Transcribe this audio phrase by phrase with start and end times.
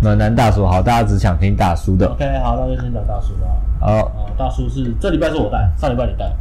[0.00, 2.06] 暖男大叔，好，大家只想听大叔的。
[2.06, 3.46] OK，好，那就先讲大叔吧。
[3.80, 6.32] 好，啊，大叔是这礼拜是我带，上礼拜你带。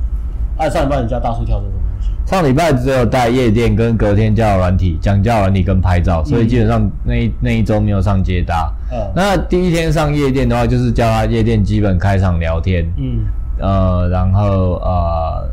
[0.58, 2.10] 哎，上礼拜你叫大叔跳的什么东西？
[2.26, 8.72] 上礼拜只有带夜店跟隔天交友软体，讲交友软体跟拍照，所以基本上那一那一周没有上接搭。
[8.92, 12.86] 嗯，那第一天上夜店的话，就是教他夜店基本开场聊天。
[12.98, 13.26] 嗯，
[13.60, 15.50] 呃，然后呃。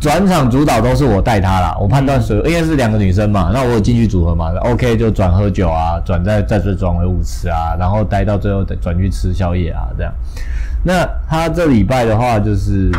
[0.00, 10.12] 转场主导都是我带他啦，我判断谁，应该是两个女生嘛，那我有进去组合嘛，OK 就转喝酒啊，转再再次转为舞池啊，然后待到最后转去吃宵夜啊，这样。
[10.84, 12.92] 那他这礼拜的话就是，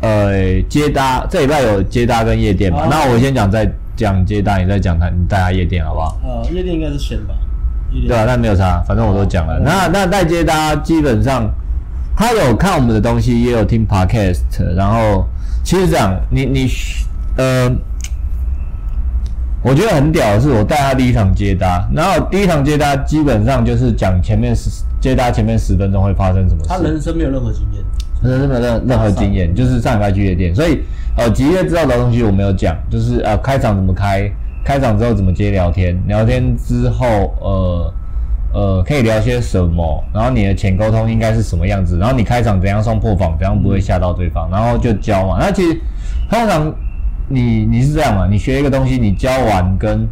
[0.00, 6.18] 呃，接搭，这礼拜有接搭跟夜店嘛，那我先讲再讲接搭，你再讲他，你带他夜店好不好？
[6.24, 7.34] 呃，夜店应该是先吧。
[8.08, 9.60] 对啊，那没有差，反正我都讲了。
[9.60, 11.48] 那那带接搭基本上。
[12.16, 14.42] 他有看我们的东西，也有听 podcast，
[14.76, 15.26] 然后
[15.64, 16.68] 其实这样，你你
[17.36, 17.70] 呃，
[19.62, 26.68] 我觉得很屌的是，我带他第一场接搭，然后第一场接搭基本上就是讲前面十接搭前面十分钟会发生什么事。
[26.68, 27.82] 他人生没有任何经验，
[28.22, 30.82] 人生没有任任何经验，就是上礼拜去夜店，所以
[31.16, 34.30] 呃，几月知道的东西我没有讲，就是呃，开场怎么开，
[34.64, 37.92] 开场之后怎么接聊天，聊天之后呃。
[38.52, 40.04] 呃，可以聊些什么？
[40.12, 41.98] 然后你的潜沟通应该是什么样子？
[41.98, 44.48] 然后你开场怎样送破防，怎样不会吓到对方？
[44.50, 45.38] 然后就教嘛。
[45.40, 45.80] 那其实
[46.30, 46.72] 通常
[47.28, 48.26] 你你是这样嘛？
[48.30, 50.08] 你学一个东西，你教完跟。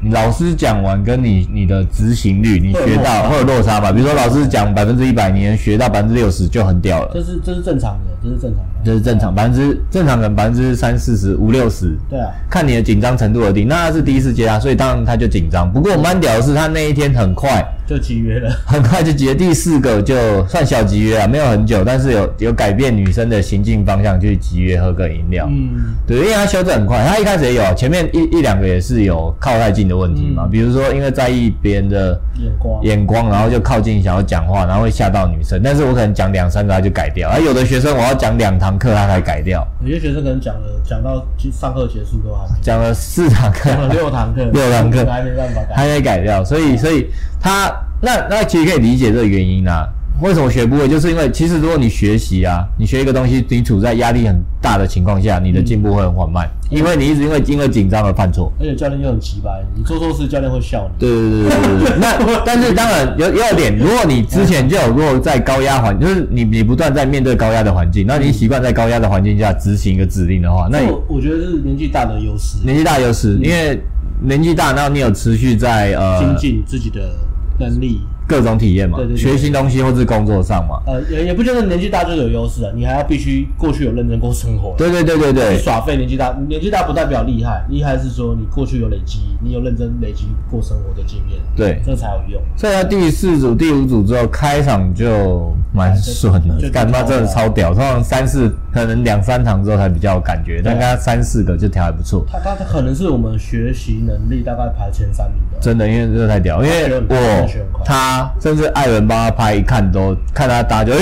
[0.00, 3.90] 你老师讲完，跟你你的执行率，你学到会有落差吧？
[3.90, 7.10] 比如说老师讲百分之一百，你能学到百分之六十就很屌了。
[7.12, 11.98] 这是这是正常的，这是正常的，这是正常百分之正常的百分之三四十五六十。
[12.08, 13.66] 对啊，看你的紧张程度而定。
[13.66, 15.68] 那他是第一次接他，所以当然他就紧张。
[15.72, 20.14] 不过我蛮屌的是，他那一天很快就集约了， 很快就集约第四个，就
[20.46, 25.48] 算小集约啊，没有很久，但是有有改变女生的行进方向，去集约喝个饮料。
[25.50, 30.68] 嗯，对，因为他修正很快，他一开始也有前面一一两个也是有靠太近的问题嘛，比如。
[30.68, 35.62] 比如说，因为在意别人的眼光，眼光，然后就靠近想要讲话，然后会吓到女生。
[35.64, 39.66] 但是我可能讲两三个他就改掉，而有的学生我要讲两堂课他才改掉。
[39.82, 46.44] 有些学生可能讲了讲到上课结束都还讲了四堂课，讲了六堂课，六堂课还没办法改，还没改掉。
[46.44, 47.06] 所以，所以
[47.40, 49.88] 他那那其实可以理解这个原因啊。
[50.20, 50.88] 为什么学不会？
[50.88, 58.52] 就是因为其实如果你学习啊，你学一个东西，你处在压力很大的情况下，你的进步会很缓慢，因为你一直因为因为紧张而犯错。
[58.58, 60.98] 而且教练又很奇葩，你做错事，教练会笑你。
[60.98, 61.98] 对对对对对。
[62.00, 72.58] 那 但是当然有有一点，如果你之前就有过在高压环，就是你你不断在面对高压的环境，那你习惯在高压的环境下执行一个指令的话，那我我觉得是年纪大的优势。
[72.64, 73.80] 年纪大优势，因为
[74.20, 77.14] 年纪大，然后你有持续在呃精进自己的
[77.58, 78.00] 能力。
[78.28, 84.74] 各种体验嘛，对对对，学新东西或是工作上嘛，呃，也也不觉得年纪大就有优势啊，你还要必须过去有认真过生活。
[84.76, 92.42] 对对对对对，耍废年纪大，年纪大不代表厉害，厉害是说你过去有累积，你有认真累积过生活的经验，对，这才有用。
[92.54, 97.72] 所以他第四组、第五组之后开场就蛮顺的，感觉真的超屌。
[97.72, 102.26] 通常三四可能两三堂之后才比较有感觉，但他三四个就调还不错。
[102.30, 107.48] 他他可能是我们学习能力大概排前三名的，真的，因为这个太屌，因为我
[107.84, 108.28] 他。
[108.40, 110.98] 甚至艾伦帮他拍，一看都看他打就哎，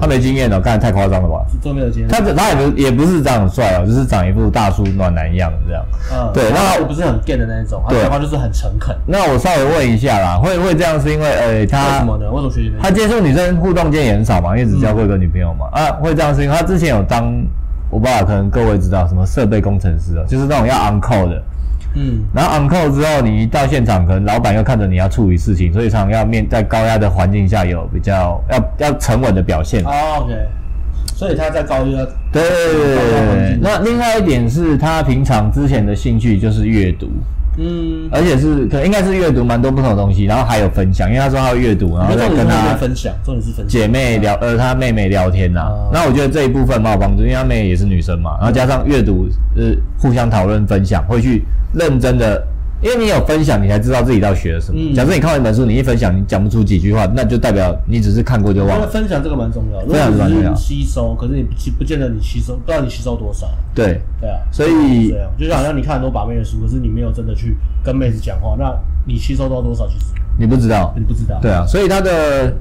[0.00, 1.44] 他没经验哦，看得太夸张了吧？
[1.62, 2.08] 真没有经验。
[2.08, 5.84] 他他也不也不是长很帅哦，就是长一副大叔暖男样这样。
[6.12, 8.94] 嗯，对，那我不是很 gay 的那一种，他讲话就是很诚恳。
[9.06, 12.30] 那我稍微问一下啦，会会这样是因为呃他为什么呢？
[12.30, 12.72] 为什么学习？
[12.82, 15.66] 他接触女生互动间也很少嘛，因为只交过一个女朋友嘛。
[15.72, 17.32] 啊，会这样是因为他之前有当，
[17.90, 21.42] 我不知道可能各位知道什么设备工程师啊，就是那种要 on call 的。
[21.96, 29.84] 嗯，然后 on call 之后，你一到现场，可能老板又看着你要处理事情，所以常常要面在高压的环境下有比较要要沉稳的表现。
[29.84, 30.34] 哦，OK，
[31.14, 32.06] 所以他在高压。
[32.32, 32.42] 对。
[33.60, 37.08] 那另外一点是他平常之前的兴趣就是阅读。
[37.56, 45.90] 嗯，而且是可能应该是阅读蛮多不同的东西，然后还有分享，因为他说他要阅读，然后再跟他分享，重点是分享姐妹聊，呃，他妹妹聊天呐、啊。
[45.92, 52.42] 那、嗯、我觉得这一部分蛮有帮助，因为他妹妹也是女生嘛，然后加上阅读，呃，互相讨论分享，会去认真的。
[52.84, 54.78] 因为你有分享，你才知道自己到底学了什么。
[54.78, 58.86] 嗯、假设你看完一本书，你一分享，你讲不出几句话，那就代表你只是看过就忘了。
[58.88, 60.54] 分享这个蛮重要，分享蛮重要。
[60.54, 63.48] 吸收，可是你不不见得你吸收，不知道你吸收多少。
[63.74, 68.70] 对对啊，所以这样，就好像你看很多把妹的书，可是你没有真的去跟妹子讲话，那
[69.06, 69.88] 你吸收到多少？
[69.88, 70.04] 其实
[70.38, 71.38] 你不知道，你不知道。
[71.40, 72.54] 对啊，所以它的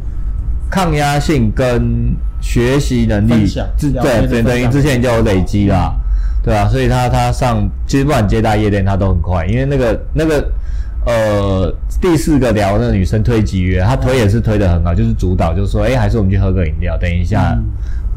[0.72, 3.46] 抗压性跟学习能力，
[3.78, 5.94] 对对，等于之前就有累积啦。
[6.44, 10.46] 对啊，所以他他上其实不管接大夜店，他都很快，因为那个那个
[11.06, 17.58] 呃第四个聊那个女生推集约，他推也是推的很好，就是主导，就是说，哎，还是我们去喝个饮料，等一下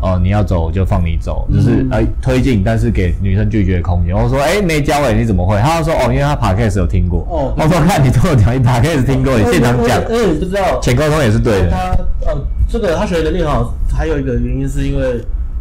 [0.03, 4.15] 哦，你要走我就放你走，就是、嗯、呃推进，但是给女生拒绝的空间。
[4.15, 5.57] 我说哎、欸，没教哎，你怎么会？
[5.59, 7.27] 他说哦，因为他 podcast 有听过。
[7.31, 10.79] 哦，我说看你跟我讲，你 podcast 听过，你现场讲，嗯，不知道。
[10.81, 11.71] 前沟通也是对的。
[11.71, 11.97] 他
[12.27, 15.21] 呃，这个他学的能力很好，还有一个原因是因为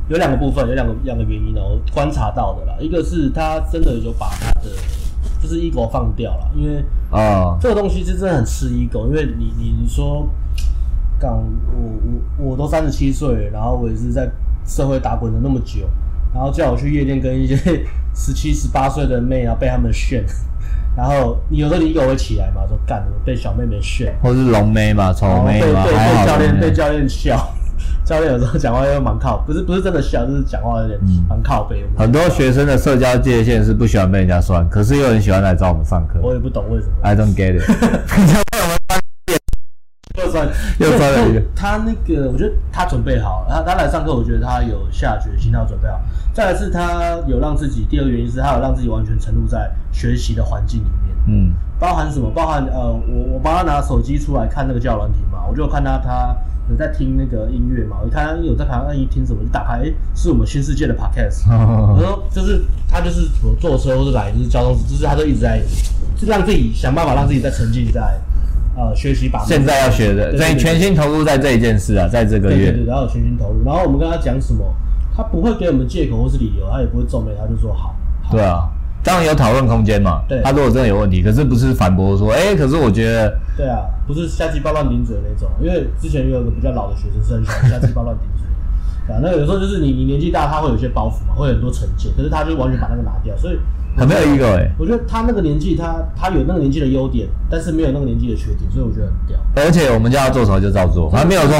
[0.09, 2.75] 有两个部分，有两个两个原因哦，我观察到的啦。
[2.79, 4.69] 一个是他真的有把他的
[5.41, 10.27] 就是 ego 放掉了，因为啊，这个东西是真的很吃 ego，因为你你你说。
[11.17, 14.29] 刚我我我都三十七岁，然后我也是在
[14.65, 15.87] 社会打滚了那么久，
[16.33, 17.55] 然后叫我去夜店跟一些
[18.13, 20.25] 十七十八岁的妹啊被他们炫，
[20.93, 27.49] 然后你有时候你 ego 会起来嘛，说干了被小妹妹炫，或是龙妹嘛，丑妹嘛，被被被教练被教练笑，
[28.03, 31.85] 教练有时候讲话又蛮靠，不是不是真的笑，就是讲话有点蛮靠背。
[31.97, 36.19] 很多学生的社交界限是不喜欢被人家酸，可是又很喜欢来找我们上课。
[36.21, 37.63] 我也不懂为什么，I don't get it。
[40.17, 40.47] 又酸
[40.79, 41.41] 又酸了一个。
[41.53, 43.47] 他那个，我觉得他准备好了。
[43.49, 45.99] 他他来上课，我觉得他有下决心，他有准备好。
[46.33, 47.85] 再来是，他有让自己。
[47.89, 51.15] 第二个原因是他有让自己完全沉入在学习的环境里面。
[51.27, 52.31] 嗯，包含什么？
[52.33, 56.33] 包含呃，我我帮他拿手机出来看那个交友软体嘛，我就看他他
[56.69, 61.43] 有在听那个音乐嘛，我看他有在看，那一听什么就打开，哎，是我们新世界的 podcast。
[61.49, 65.61] 我说就是他就是我坐车或者来就是交通，就是他都一直在，
[66.15, 68.19] 就让自己想办法让自己再沉浸在。
[68.77, 74.65] 呃，学习把现在要学的，所以全心投入在这一件事啊，在这个月，对对对，然后全心投入，然后我们跟他讲什么，
[75.15, 77.95] 他不会给我们借口或是理由，他也不会皱眉，他就说好。
[78.21, 78.67] 好对啊，
[79.05, 80.23] 当然有讨论空间嘛。
[80.27, 89.13] 对，他如果真的有问题，可是不是反驳说，哎、欸，可是我觉得，对啊，不是瞎鸡巴乱顶嘴的那种，因为之前有一个比较老的学生是很喜欢 瞎鸡巴乱顶嘴。
[89.13, 93.59] 啊，那有时候就是你你年纪大，他会有些包袱嘛，会有很多成见，可是他就完全把那个拿掉，所以。
[93.97, 99.39] 很没有一个哎，我觉得他那个年纪，他他有那个年纪的优点，但是没有那个年纪的缺点，所以我觉得很屌。
[99.55, 101.55] 而且我们叫他做什么就照做，他没有说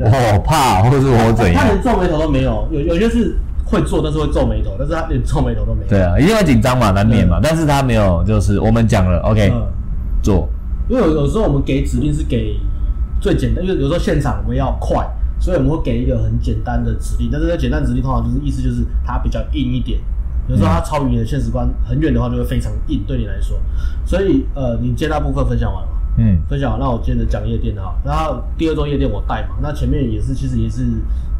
[0.00, 1.54] 我怕或者是我怎样。
[1.54, 3.38] 他连皱眉头都没有，有有些是
[3.70, 5.88] 会做，但是会皱眉头，但是他连皱眉头都没有。
[5.88, 9.52] 对啊，一定会紧张嘛，难免嘛，但是他没有，就是我们讲了，OK，
[10.22, 10.48] 做。
[10.88, 12.58] 因为有有时候我们给指令是给
[13.20, 15.06] 最简单，因为有时候现场我们要快，
[15.38, 20.00] 所以我们会给一个很简单的指令，但是这简单指令通常就是意思就是它比较硬一点。
[20.48, 23.60] 有时候它超于你的现实观很远的话，就会非常硬对你来说。
[24.06, 25.97] 所以呃，你接那部分分享完了吗？
[26.16, 27.94] 嗯，分享完，那我接着讲夜店的哈。
[28.04, 30.82] 然后第二周夜店我带嘛，那前面也是其实也是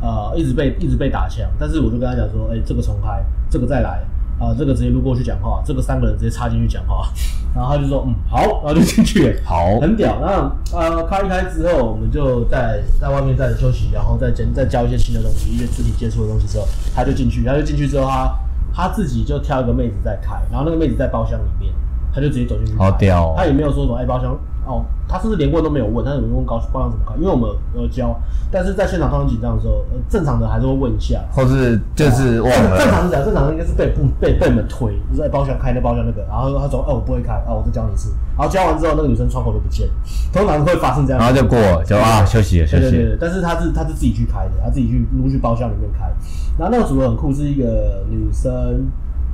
[0.00, 4.05] 呃一直被一直被打枪，但是我就跟他讲说，哎、欸，这个重开，这个再来
[4.38, 7.09] 啊、呃，这个直接路过去讲话，这个三个人直接插进去讲话，
[7.55, 10.19] 然后他就说嗯好，然后就进去了，好，很屌。
[10.20, 18.32] 那呃开一开之后，我们就在在外面在休息，然后再接再教一些新的东西，一些肢体接触的东西之后，他就进去，他就进去之后他。
[18.71, 21.73] 他自己就挑一个妹子在开，然后那个妹子在包厢里面，
[22.14, 22.79] 他就直接走进去。
[22.79, 23.35] 好屌哦！
[23.37, 24.38] 他也没有说什么哎包厢
[24.69, 27.15] 哦，他甚至连问都没有问，他有没有问高包厢怎么开？
[27.17, 28.15] 因为我们有教，
[28.50, 32.76] 但是在现场非常紧张的时候，呃正常的还是会问一下，或是就是忘了。
[32.79, 39.88] 正常是讲，正常应该是被不被被我们推，就是在包厢开那包厢那个，然后他说哦我不会开，啊我再教你一次，然后教完之后那个女生窗口就不见，
[40.32, 42.82] 通常会发生这样，然后就过了就啊休息了休息。
[42.82, 46.12] 对对对，但是他是他是自己去开的，他自己去撸去包厢里面开，
[46.59, 48.87] 然后那个组合很酷，是一个女生。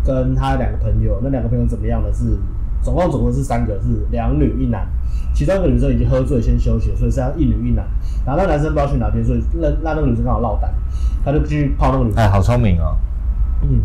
[0.07, 2.09] 跟她两个朋友，那两个朋友怎么样呢？
[2.13, 2.37] 是
[2.85, 4.87] 总共总共是三个，是两女一男。
[5.35, 7.85] 其中一个女生已经喝醉先休息，所以是要一女一男。
[8.25, 10.73] 然后那个男生不知道去哪边，所以让让那个女生刚好落单，
[11.25, 12.23] 他就继续泡那个女生。
[12.23, 12.97] 哎，好聪明哦。
[13.63, 13.81] 嗯。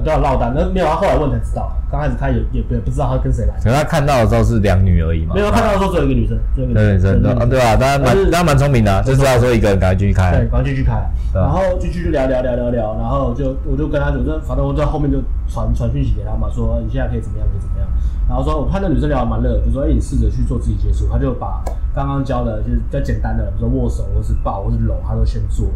[0.00, 1.70] 都要落单，那没有，他后来问才知道。
[1.90, 3.54] 刚开始他也也也不知道他跟谁来。
[3.62, 5.34] 可是他看到的时候是两女而已嘛。
[5.34, 7.22] 没有，看到的时候只有一个女生，只有一个女生。
[7.26, 10.30] 啊，对啊，当然蛮，当然蛮聪明的，就知道说一个人赶快继续开。
[10.30, 10.92] 对，赶快继续开。
[11.34, 15.18] 然后继续就聊聊聊聊聊，然后就我就跟他，我就反正我在后面就
[15.48, 17.86] 传传讯息给他嘛，说你现在可以怎么样，可以怎么样。
[18.28, 21.06] 然后说我看那女生聊得蛮热，就说哎，你试着去做自己接触。
[21.12, 21.62] 他就把
[21.94, 25.74] 刚刚教的就是比较简单的，比如说握手或是抱或是搂，他都先做了。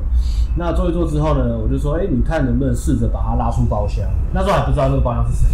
[0.56, 4.04] 那做一做之后呢，我就说哎，你看能不能试着把他拉出包厢？
[4.32, 4.88] 那时候还不知道。
[4.88, 5.46] 那个包厢是谁？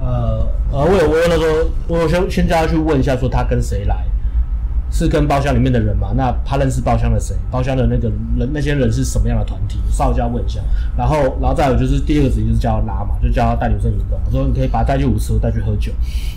[0.00, 4.06] 呃呃，我有我有那个，我有先先叫他去问一下，说他跟谁来，
[4.90, 6.12] 是跟包厢里面的人嘛？
[6.16, 7.36] 那他认识包厢的谁？
[7.50, 9.78] 包厢的那个人，那些人是什么样的团体？
[9.90, 10.60] 稍微叫他问一下。
[10.96, 14.18] 然后，然后再有就是第二个指令就是叫他拉嘛，就叫他带女生运动。
[14.24, 15.92] 我说你可以把他带去舞池，带去喝酒，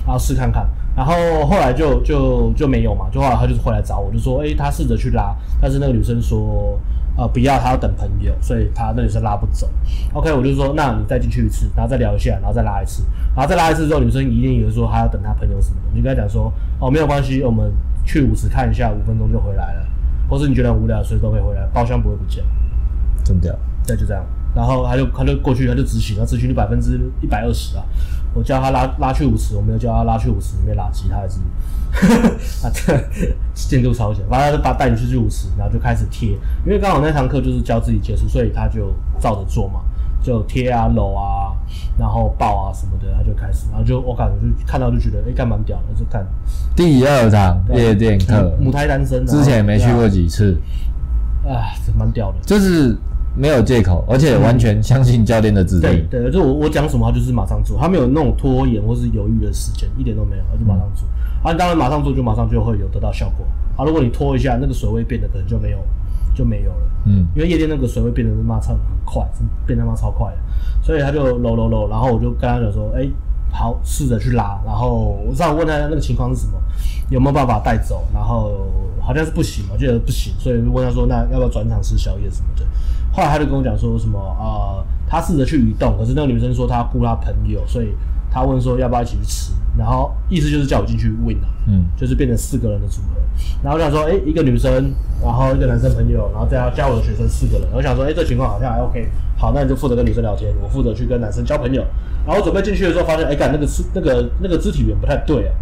[0.06, 0.68] 然后试看看。
[0.96, 1.14] 然后
[1.46, 6.80] 后来就就就没有嘛，就后来他就是回来找我，就说，诶，他试着去拉，但是那个女生说。
[7.16, 9.70] 呃，不要，他要等朋友，所以他那女生拉不走。
[10.14, 13.04] OK，我就说，那你再进去一次，然后再聊一下，然后再拉一次，
[13.36, 17.72] 然后再拉一次之后，女生一定以为说还要等他朋友什么的，你就跟他讲说，哦，没有关系，我们
[18.04, 19.86] 去舞池看一下，五分钟就回来了，
[20.28, 22.44] 或是你觉得很无聊，随时都可以回来，包厢不会不见。
[23.24, 23.60] 真的？
[23.86, 24.26] 对，就这样。
[24.56, 27.84] 然后他就他就过去他就执行，他执行率百分之一百二十啊。
[28.34, 31.40] 我叫他拉拉去舞池，我没有叫他拉去舞池里面拉吉他，还是
[32.66, 32.98] 啊这
[33.54, 36.30] 进度超前，反正他就把带你去去舞池，然后就开始贴，
[36.66, 39.82] 因为刚好那堂课就是教自己接触，所以他就照着做嘛，
[40.22, 41.54] 就贴啊搂啊，
[41.98, 46.26] 然后抱啊什么的，他就开始，然后就我感觉就看到就觉得哎干蛮屌的，就看。
[46.76, 50.60] 第二场夜店课，母胎单身，之前也没去过几次，
[51.46, 52.98] 啊，这蛮屌的，就是。
[53.36, 56.08] 没有借口，而且完全相信教练的指令。
[56.10, 61.08] 对对，就我我讲什么，他就是马上做，他没有那种拖延或是犹豫的时间，一点都没有，他就马上做。
[61.44, 63.46] 啊，当然马上做就马上就会有得到效果。
[63.76, 65.78] 啊，如果你拖一下，那个水位变得可能就没有
[66.36, 66.78] 就没有了。
[67.06, 69.28] 嗯，因为夜店那个水位变得他妈超很快，
[69.66, 70.38] 变他妈超快的，
[70.82, 73.12] 所以他就搂搂搂，然后我就跟他讲说，哎、欸，
[73.52, 74.62] 好，试着去拉。
[74.66, 76.54] 然后我上问他那个情况是什么，
[77.10, 78.04] 有没有办法带走？
[78.14, 78.68] 然后
[79.02, 82.66] 好像是不行嘛，我觉得不行，所以就问他说，那要不要转场吃宵夜什么的？
[83.14, 87.96] 后来他就跟我讲说什么呃，他试着去移动，可是那个女生说她顾她朋友，所以
[88.32, 93.22] 他问说要不要一起去吃，然后意思就是叫我进去 win 啊，嗯，就是变成四个人的组合。
[93.62, 94.92] 然后我想说，哎、欸，一个女生，
[95.22, 97.68] 然后一个男生朋友，然后再要加我的学生四个人。
[97.72, 101.84] 我想说，哎、欸，这情况好像还 OK，好，那你就负责跟女生聊天，我负责去跟男生交朋友。
[102.26, 105.54] 然后我准备进去的时候，发现，哎、欸，干那个肢那个那个肢体语言不太对啊。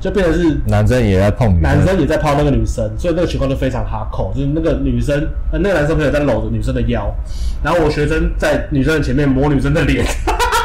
[0.00, 7.12] 就变成是男生也在碰女生，男生也在泡那个女生，所以那个情况就非常哈口，就是那个女生，呃，那个男生朋友在搂着女生的腰，
[7.64, 10.06] 然后我学生在女生的前面摸女生的脸，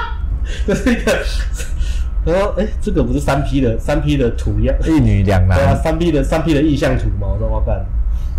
[0.68, 1.18] 这是一个，
[2.25, 7.84] 然后哎，这个不是三 P 的三 P 的图样，一女两男，对啊，三 P 的三 P 的意向图嘛，我说我干，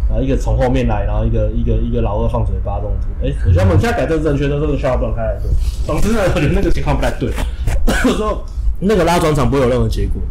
[0.09, 5.51] 然后一个从后面来，然后一个一个一个老二放嘴巴这种图，哎，我觉得我们现在改正正确，都这个笑话不能开来说，
[5.85, 7.31] 总之呢，我觉得那个情况不太对，
[8.07, 8.47] 我说
[8.79, 10.23] 那个拉转场不会有任何结果。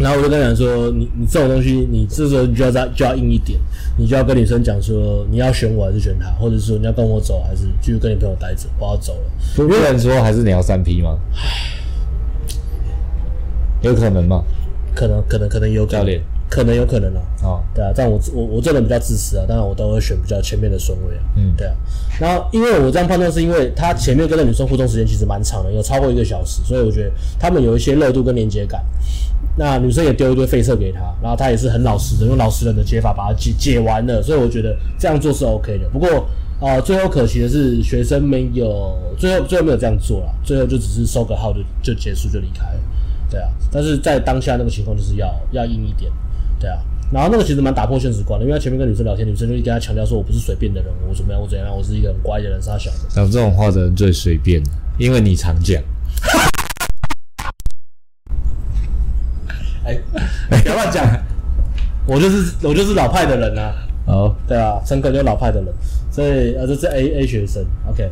[0.00, 3.60] 然后我就跟他讲说，你你这种东西，你这时候你就要再就要硬一点，
[3.98, 9.30] 你就要跟女生讲说，你要选我还是选他，或者是说你要跟我走还是继续跟你朋友待着，我要走了。
[9.56, 11.18] 不然说还是你要三 P 吗？
[13.82, 14.42] 有可能吗？
[14.94, 17.20] 可能可能可能有教练，可能有可能啊。
[17.42, 21.22] 哦，对啊，但我我我这人比较自私啊，当然我都会选比较前面的顺位啊。
[21.36, 21.74] 嗯，对啊。
[22.18, 28.84] 然后因为我这样判断，是因为他前面跟那女生互动时间其实蛮长的，有超过一个小时，所以我觉得他们有一些热度跟连接感。
[29.56, 35.88] 那女生也丢一堆废色给他，然后他也是很老实的，用老实人的解法把它解解完了，所以我觉得这样做是 OK 的。
[35.90, 36.08] 不过
[36.60, 42.80] 啊、呃，最后可惜的是学生没有最后最后没有这样做了，最后就只是收个号就就结束就离开了，
[43.30, 43.48] 对啊。
[43.72, 46.10] 但是在当下那个情况就是要要硬一点，
[46.58, 46.78] 对啊。
[47.12, 52.98] 然后那个其实蛮打破现实观的，因为他前面跟女生聊天，女生就跟他强调说，我不是随便的人，我怎么样我怎样，我是一个很乖的人，是他小的。
[53.08, 54.62] 讲这种话的人最随便，
[54.96, 55.82] 因为你常讲。
[59.82, 61.06] 不要乱讲，
[62.06, 63.74] 我就是我就是老派的人啊。
[64.06, 65.72] 哦，对啊，陈可就是老派的人，
[66.10, 68.10] 所以呃，这是 A A 学生，OK。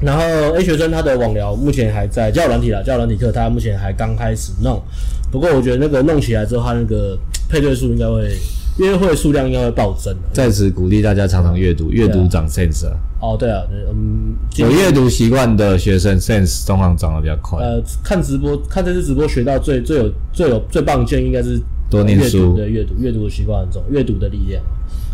[0.00, 0.22] 然后
[0.56, 4.82] A 学生他的网聊目前还在教软体啦，教软体课他目前还刚开始弄。
[5.30, 7.16] 不过我觉得那个弄起来之后，他那个
[7.48, 8.36] 配对数应该会。
[8.78, 12.96] 约会数量应该会暴增，在此鼓励大家常常阅读，阅读长 sense 啊。
[13.20, 13.62] 哦，对啊，
[13.92, 17.58] 嗯，有阅读习惯的学生 sense 通常长得比较快。
[17.62, 21.60] 呃，看直播，看这次直播学到最最有最有最棒的建议，应该是
[21.90, 24.62] 多念书，对，阅读阅读的习惯很重要，阅读的力量。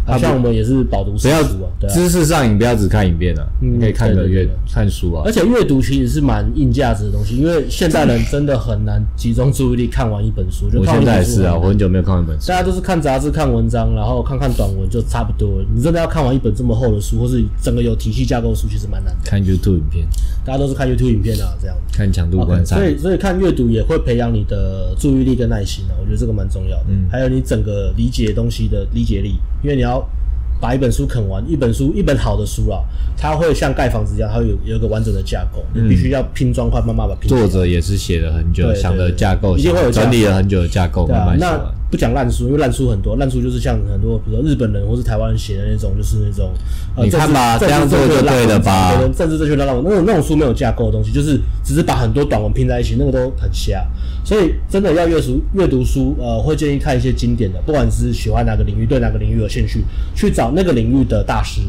[0.08, 5.22] 好像我们也是饱读诗书啊，对啊，知识上瘾不要只看影片啊，你可以看个阅看书啊。
[5.26, 10.70] 而且阅读其实是蛮硬价值的东西，因为现代人真的很难集中注意力看完一本书。
[10.70, 12.48] 就我现在也是啊，我很久没有看完一本书。
[12.48, 15.66] 大家都是看杂志、看文章，然后看看短文就差不多了。
[15.74, 19.20] 你真的要看完一本这么厚的书，或是整个有体系架构的书，其实蛮难的。
[19.24, 20.06] 看 YouTube 影片，
[20.42, 21.76] 大家都是看 YouTube 影片啊，这样。
[21.92, 22.76] 看强度观察。
[22.76, 26.86] 所以所以看阅读也会培养你的注意力跟耐心啊，我觉得这个蛮重要的。
[26.88, 29.97] 嗯，还有你整个理解东西的理解力，因为你要。
[29.98, 30.27] out.
[30.60, 32.80] 把一本书啃完，一本书一本好的书啊，
[33.16, 37.28] 它会像盖房子一样，它会有有一个完整的架构，嗯、你必须要拼砖块，慢慢把拼。
[37.28, 41.58] 作者也是写了很久，想的架构，一定会有整理了很久的架构，慢慢那。
[41.90, 46.52] 不讲烂书，因为烂书很多，烂书就是像很多，比如说日本人或是台湾人写的那种，就是那种，
[46.94, 48.92] 呃、你看吧，这样做就对了吧？
[49.16, 53.82] 政治正确的烂文，那种那种书没有架构的东西，就是只是把很多短文拼在一起，那个都很瞎。
[54.22, 59.82] 所以真的要阅读阅读书，呃，会建议看一些经典的，不管是喜欢哪个领域，对哪个领域有兴趣，
[60.14, 61.60] 去找那个领域的大师，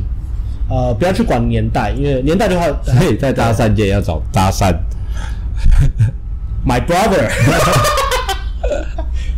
[0.69, 4.73] 呃，不要去管年代，因为年代的话，所以在搭讪界要找搭讪
[6.65, 7.29] ，My brother。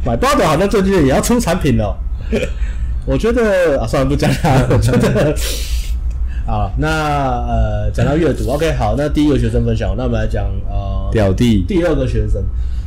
[0.04, 1.96] My brother 好像最近也要出产品了，
[3.06, 4.68] 我觉得啊，算了不讲了。
[4.74, 5.32] 我觉得
[6.48, 12.44] 啊，那呃，讲到阅读，OK，好，那第一个学生分享，那我们来讲呃，表弟，第二个学生，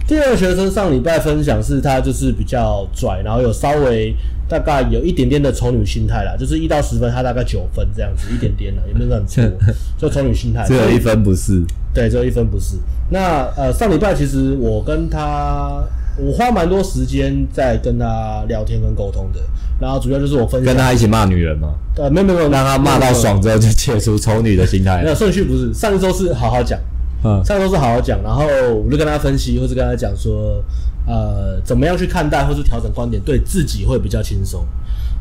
[0.06, 4.14] 第二个学生上礼拜分享是他就是比较拽，然后有稍微
[4.46, 9.42] 大概有一点点的丑女心态啦，就是一到十分他大概九分这样子，一点点的，也没有很错，
[9.96, 10.62] 就丑女心态。
[10.66, 11.62] 只有一分不是？
[11.94, 12.76] 对，只有一分不是。
[13.10, 15.82] 那呃上礼拜其实我跟他，
[16.18, 19.40] 我花蛮多时间在跟他聊天跟沟通的，
[19.80, 21.74] 然后主要就是我分享跟他一起骂女人嘛？
[21.96, 25.02] 呃，没有没有，让他骂到爽之后就解除丑女的心态。
[25.02, 26.78] 没有顺序不是，上一周是好好讲。
[27.24, 28.44] 嗯，上周是好好讲，然后
[28.84, 30.62] 我就跟他分析，或是跟他讲说，
[31.06, 34.62] 呃，怎么样去看待，或是调整观点，对自己会比较轻松。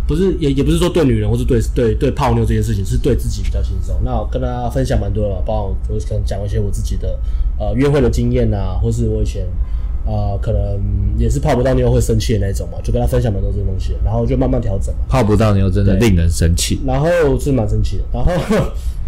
[0.05, 3.95] 不是，也也不是说对女人，或是对对对泡妞这件事情，是对自己比较轻松。
[4.03, 7.17] 那我跟他分享蛮多的，包括我可能讲一些我自己的
[7.57, 9.45] 呃约会的经验啊，或是我以前
[10.05, 10.81] 啊、呃、可能
[11.17, 15.05] 也是泡不到妞会生气的那种嘛，就跟他分享蛮多这些东西，然后就慢慢调整嘛。
[15.07, 17.07] 泡不到妞真的令人生气，然后
[17.39, 18.31] 是蛮生气的，然后。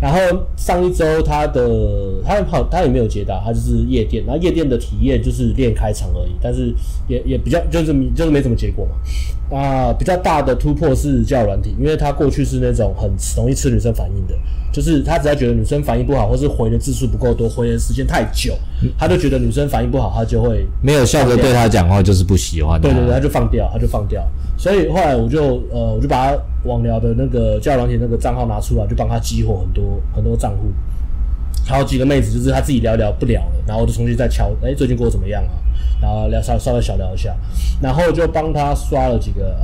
[0.01, 0.19] 然后
[0.57, 6.73] 上一周他的他跑他也没有接到，他就是夜店，然后夜店的体验就是练开场而已，但是
[7.07, 8.95] 也也比较就是就是没什么结果嘛。
[9.55, 14.33] 啊，比较大的突破是交友软体，因为他过去是那种很容易吃女生反应的，
[14.73, 18.57] 就是他只要觉得女生反应不好，或是回的字数不够多，回的时间太久，
[18.97, 22.81] 他就觉得女生反应不好，他就会没有笑着对他讲话，就是不喜欢。
[22.81, 24.27] 对对对，他就放掉，他就放掉。
[24.57, 30.71] 所以后来我就呃，我就把他网聊的那个交友软体那个账号拿出来，就帮他激活很多很多账户，
[31.65, 35.51] 还有几个妹子就是他自己聊聊不聊了，然后我就重新再敲，哎，最近过得怎么样啊？
[36.01, 37.35] 然后聊稍稍微小聊一下，
[37.81, 39.55] 然后就帮他刷了几个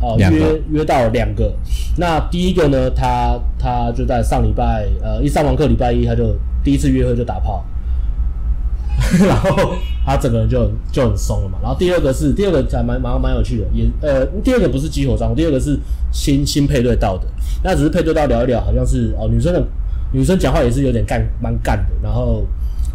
[0.00, 1.52] 呃呃约约到两个。
[1.96, 7.64] 那第一个呢，他他就在上礼拜呃一上完课礼拜一他就第一次约会就打炮。
[9.26, 9.74] 然后
[10.04, 11.58] 他整个人就就很松了嘛。
[11.62, 15.78] 然后第二个是第二个还蛮蛮蛮有趣的，也呃第二个不是激活账，第二个是
[16.12, 17.26] 新新配对到的。
[17.62, 19.62] 那只是配对到聊一聊，好像是哦女生的
[20.12, 22.46] 女生讲话也是有点干蛮干的，然后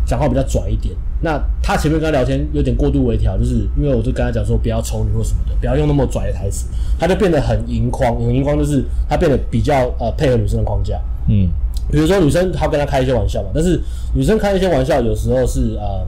[0.05, 0.93] 讲话比较拽一点。
[1.21, 6.67] 那他前面跟他聊天有点过度微调，就是因为我就跟他讲说不要丑女或什么的，不要用那么拽的台词，
[6.99, 11.49] 他就变得很盈眶，很盈眶就是他变得比较呃配合女生的框架，嗯。
[11.91, 13.79] 比如说女生，她跟他开一些玩笑嘛，但是
[14.15, 16.07] 女生开一些玩笑，有时候是呃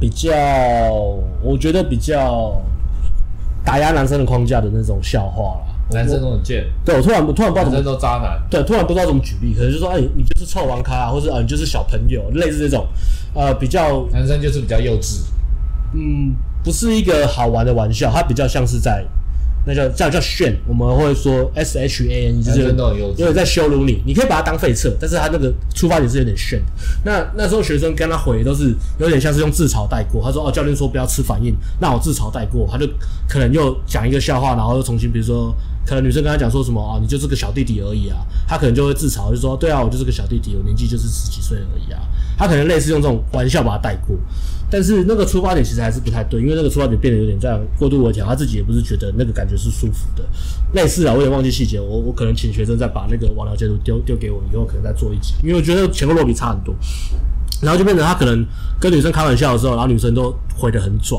[0.00, 0.32] 比较，
[1.42, 2.60] 我觉得比较
[3.64, 5.66] 打压男生的框架的那种笑话啦。
[5.92, 6.66] 男生都很贱。
[6.84, 7.76] 对，我突然我突然不知道怎么。
[7.76, 8.42] 男生都渣男。
[8.50, 12.86] 对，突然不知道怎么举例，可能就说，哎，你就是臭王咖啊，或是啊，你就是小朋友，类似这种，
[13.32, 14.04] 呃，比较。
[14.12, 15.22] 男生就是比较幼稚。
[15.94, 19.06] 嗯，不是一个好玩的玩笑，他比较像是在。
[19.66, 22.74] 那叫叫叫炫，我们会说 S H A N，就是
[23.16, 26.62] 因为在羞辱你，你可以把它当废册，但是他那个出发点是有点炫。
[27.04, 32.86] 那那时候学生跟他回都是有点像是用自嘲带过，他说哦，教练说不要吃反应，那我自嘲带过，他就
[33.28, 38.16] 可能又讲一个笑话，然后又重新，比如说可能女生跟他讲说什么啊，你就是个小弟弟而已啊，
[38.48, 42.00] 他可能就会自嘲，就说对啊，我就是个小弟弟，我年纪就是十几岁而已啊，
[42.38, 44.16] 他可能类似用这种玩笑把他带过。
[44.70, 50.24] 但是那个出发点其实还是不太对，因为那个出发点变得有点这样过度微调，他自己也不是觉得那个感觉是舒服的。
[50.72, 56.72] 类似啊，我也忘记细节，我我可能请学生再把那个网聊截图丢丢给我，以后可能再做一集，因为我觉得前后落比差很多。
[57.60, 58.46] 然后就变成他可能
[58.80, 61.18] 跟女生开玩笑的时候，然后女生都回得很拽，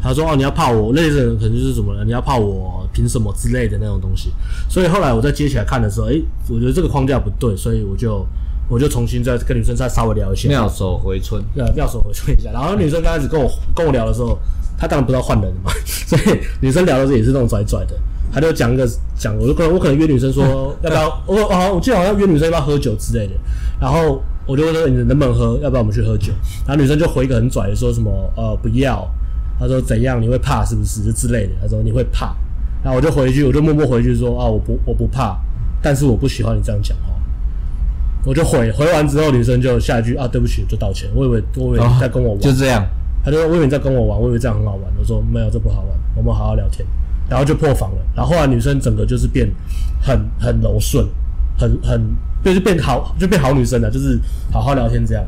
[0.00, 2.04] 他说哦，你要怕我，类似可能就是什么呢？
[2.04, 4.32] 你要怕我凭什么之类的那种东西。
[4.68, 8.24] 所以后来我再接起来看的时候，诶，我觉得这个框架不对，所以我就。
[8.68, 12.50] 我就重新再跟女生再稍微聊一下，妙手回春，对，妙手回春一下。
[12.52, 14.38] 然后女生刚开始跟我跟我聊的时候，
[14.76, 17.94] 她当然不知道换人了嘛， 所以女生聊的时候也是那种拽拽的。
[18.32, 23.34] 她就讲一个讲，我就可能我可能约女生说 要不要，我好像我记得好像约女生要不要喝酒之类的。
[23.80, 26.32] 然后我就问说你能不能喝，要不要我们去喝酒？
[26.66, 29.08] 然后女生就回一个很拽的说什么呃不要，
[29.60, 31.52] 她说怎样你会怕是不是就之类的？
[31.62, 32.34] 她说你会怕，
[32.82, 35.38] 然后我就回去，我就默默回去说啊我不我不怕，
[35.80, 37.15] 但是我不喜欢你这样讲话。
[38.26, 41.08] 我就回回完之后，女生就下一句啊，对不起，就道歉。
[41.14, 42.84] 我以为我以为你在跟我玩，哦，就这样。
[43.24, 44.92] 他就说我以为你在跟我玩，我以为这样很好玩。
[44.98, 46.86] 我说没有，这不好玩，我们好好聊天。
[47.28, 47.98] 然后就破防了。
[48.14, 49.48] 然后后来女生整个就是变
[50.00, 51.06] 很很柔顺，
[51.56, 52.00] 很很
[52.44, 54.20] 就是变好，就变好女生了，就是
[54.52, 55.24] 好好聊天这样。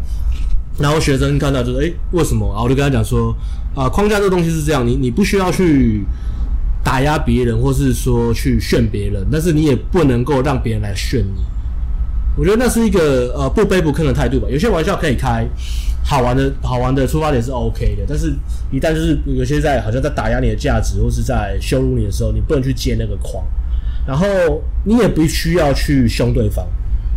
[0.78, 2.46] 然后学生看到就是诶，为什么？
[2.48, 3.34] 然后我就跟他讲说
[3.74, 6.04] 啊，框架这个东西是这样，你你不需要去
[6.84, 11.42] 打压别人，或是说去炫别人，但是你也不能够让别人来炫你。
[12.38, 14.46] 我觉得那是一个呃不卑不亢的态度吧。
[14.48, 15.44] 有些玩笑可以开，
[16.04, 18.32] 好玩的好玩的出发点是 OK 的，但是
[18.70, 23.44] 一旦就是有些在好像在打压你的价值，或是在羞辱你的时候，你不能去接那个框，
[24.06, 24.26] 然后
[24.84, 26.64] 你也不需要去凶对方，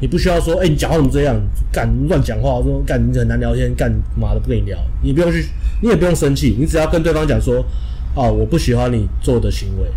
[0.02, 1.40] 你不需要说，哎、你讲话怎么这样，
[1.72, 5.46] 干乱讲话，说干你很难聊天，干妈的不跟你聊，你不用去，
[5.82, 7.64] 你也不用生气，你只要跟对方讲说，
[8.16, 9.88] 哦，我不喜欢你做的行为。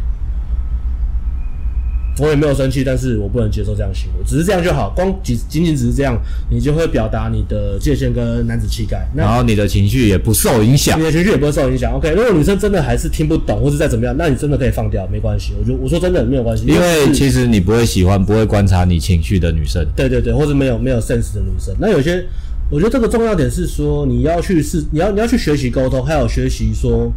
[2.18, 6.16] 我也没有生气，但是我不能接受这样的行为，只是这样就好，光仅仅仅只是这样，
[6.48, 11.92] 你就会表达你的界限跟男子气概，然后你的情绪也不受影响，你的情绪也不会受影响。
[11.92, 15.54] OK，如果女生真的还是听不懂，或者再怎么样，那你真的可以放掉，没关系。
[15.58, 21.74] 我就我说真的没有关系，因为其实你不会喜欢不会观察你情绪的女生，对对对，或者没有没有 sense 的女生。
[21.80, 22.24] 那有些，
[22.70, 27.12] 我觉得这个重要点是说，你要去是，你要你要去学习沟通，还有学习说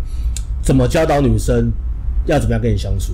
[0.64, 1.72] 怎么教导女生
[2.26, 3.14] 要怎么样跟你相处。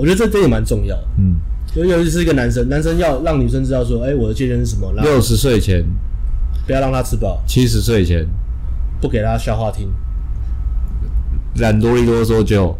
[0.00, 1.36] 我觉得这点也蛮重要的，嗯。
[1.76, 4.92] 尤尤其是一个男生，男生要让女生知道说，哎、欸，我的界限是什么？
[5.02, 5.84] 六十岁前
[6.66, 8.26] 不要让她吃饱，七十岁前
[9.00, 9.88] 不给她消化听，
[11.58, 12.76] 懒多利多说就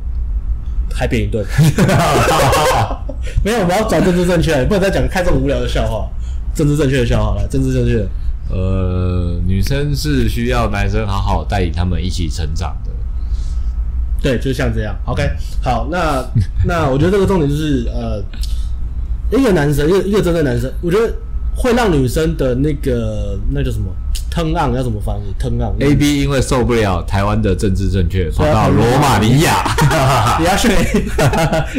[0.92, 1.46] 还扁一顿。
[3.44, 6.10] 没有，我们要讲政治正确，不能再讲开这么无聊的笑话。
[6.52, 8.04] 政治正确的笑话来，政治正确。
[8.52, 12.90] 呃，女生是需要男生好好带领他们一起成长的。
[14.22, 14.94] 对，就像这样。
[15.06, 15.28] OK，
[15.62, 16.24] 好，那
[16.66, 18.22] 那我觉得这个重点就是呃。
[19.32, 21.14] 一个男生，一个一个真正男生，我觉得
[21.54, 23.86] 会让女生的那个那叫什么
[24.28, 29.62] turn on 要怎么翻译 turn on A B 因为受不了台湾的政治正确，跑到罗马尼亚。
[30.40, 30.72] 你要选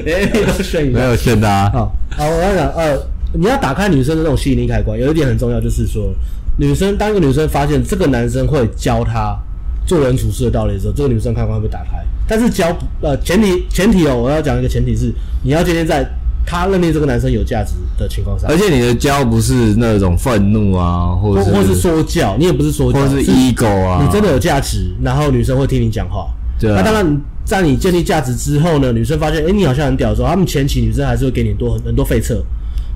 [0.05, 1.69] ，A B 都选一个，没有选的啊。
[1.73, 2.97] 好，好，我跟你讲，呃，
[3.33, 6.09] 你要打开女生的那种吸引力开关，有一点很重要，就是说，
[6.57, 9.37] 女生当一个女生发现这个男生会教她
[9.91, 12.01] 做人处事的道理的时候，这个女生开关会被打开。
[12.25, 16.09] 但是教呃前提前提哦，我要讲一个前提是，你要今天在。
[16.43, 26.27] 他认定这个男生有价值的情况下，而且你的教不是那种愤怒啊，或者是或是说教，你也不是说教，或是 ego 啊，你真的有价值，然后女生会听你讲话。
[26.59, 26.77] 对啊。
[26.77, 32.43] 那当然，在你建立价值之后呢，女生发现，哎，你好像很屌的时候，他们前期女生还是会给你很多很多废册，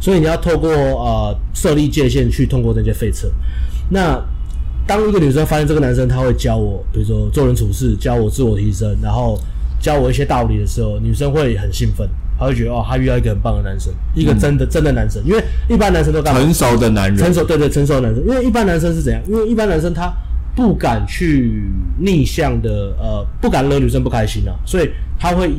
[0.02, 3.32] 所以你要透过呃设立界限去通过这些废册。
[3.90, 4.20] 那
[4.88, 9.40] 当一个女生发现这个男生他会教我，比如说做人处事，教我自我提升，然后
[9.80, 12.08] 教我一些道理的时候，女生会很兴奋。
[12.38, 15.24] 她会觉得哦，她遇到一个很棒的男生，一个真的、嗯、真的男生。
[15.26, 16.42] 因为一般男生都干嘛？
[16.42, 18.22] 成熟的男人，成熟对对，成熟的男生。
[18.28, 19.22] 因为一般男生是怎样？
[19.26, 20.14] 因为一般男生他
[20.54, 21.64] 不敢去
[21.98, 25.50] 逆向的，呃，不敢惹女生不开心啊，所以他会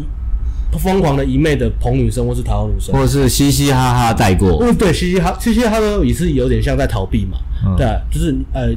[0.78, 4.62] 疯狂的一昧的捧女生，或是讨好女生，或者是嘻嘻哈哈带过。
[4.62, 7.38] 嗯，对，嘻嘻哈嘻嘻哈哈也是有点像在逃避嘛。
[7.64, 8.68] 嗯、对，就是呃，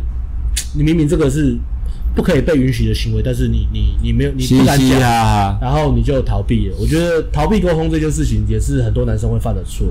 [0.76, 1.58] 你明明这个是。
[2.15, 5.00] 不可以被允许的行为，但是你你你没有你不敢讲，
[5.62, 6.76] 然后你就逃避了。
[6.80, 9.88] 我觉得逃避沟通这件事情也是很多男生会犯的错。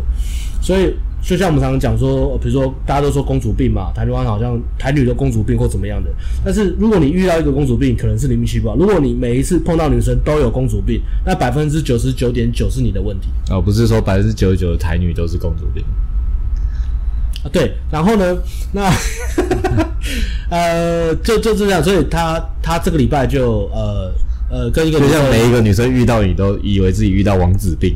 [0.61, 6.11] 所以就像我们常常讲说，比如说大家都说公主病嘛，台湾好像台女的公主病或怎么样的。
[6.45, 8.77] 但是如果你遇到一个公主病，可能是你运气不好。
[8.77, 13.29] 如果你每一次碰到女生都有公主病，那百分之九十九点九是你的问题。
[13.49, 15.85] 哦，不是说百分之九十九的台女都是公主病。
[17.49, 18.37] 啊，对，然后呢，
[18.73, 18.93] 那。
[20.51, 24.11] 呃，就就这样，所以他他这个礼拜就呃
[24.51, 27.95] 呃跟一个就像每一个女生遇到你都以为自己遇到王子病，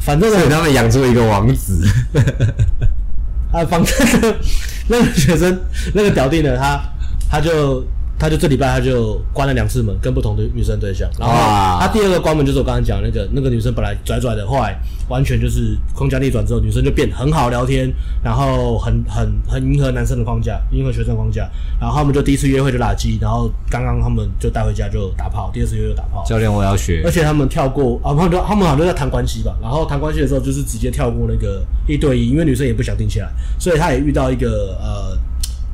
[0.00, 1.82] 反正呢，他们养出一个王子，
[3.52, 4.34] 啊，反正
[4.88, 5.58] 那个学生
[5.94, 6.82] 那个表弟呢，他
[7.30, 7.82] 他就。
[8.18, 11.08] 他就这礼拜他就关了两次门，跟不同的女生对象。
[11.18, 11.34] 然后
[11.80, 14.76] 他第二个关门就是我刚才讲那个那个女生本来拽拽的，后来
[15.08, 21.48] 完全就是框架逆转之后，女生就变很好聊天，然后很很很迎合男生的框架，迎合学生框架。
[21.80, 26.24] 然后他们就第一次约会就打鸡，然后刚刚他们就带回家就打炮，第二次约会就打炮。
[26.26, 27.02] 教练，我要学。
[27.04, 35.16] 而且他们跳过啊，他们他们好像在谈关系吧，然后谈关系的时候就是直接跳过那个一对一，因为女生也不想定下来，所以他也遇到一个呃。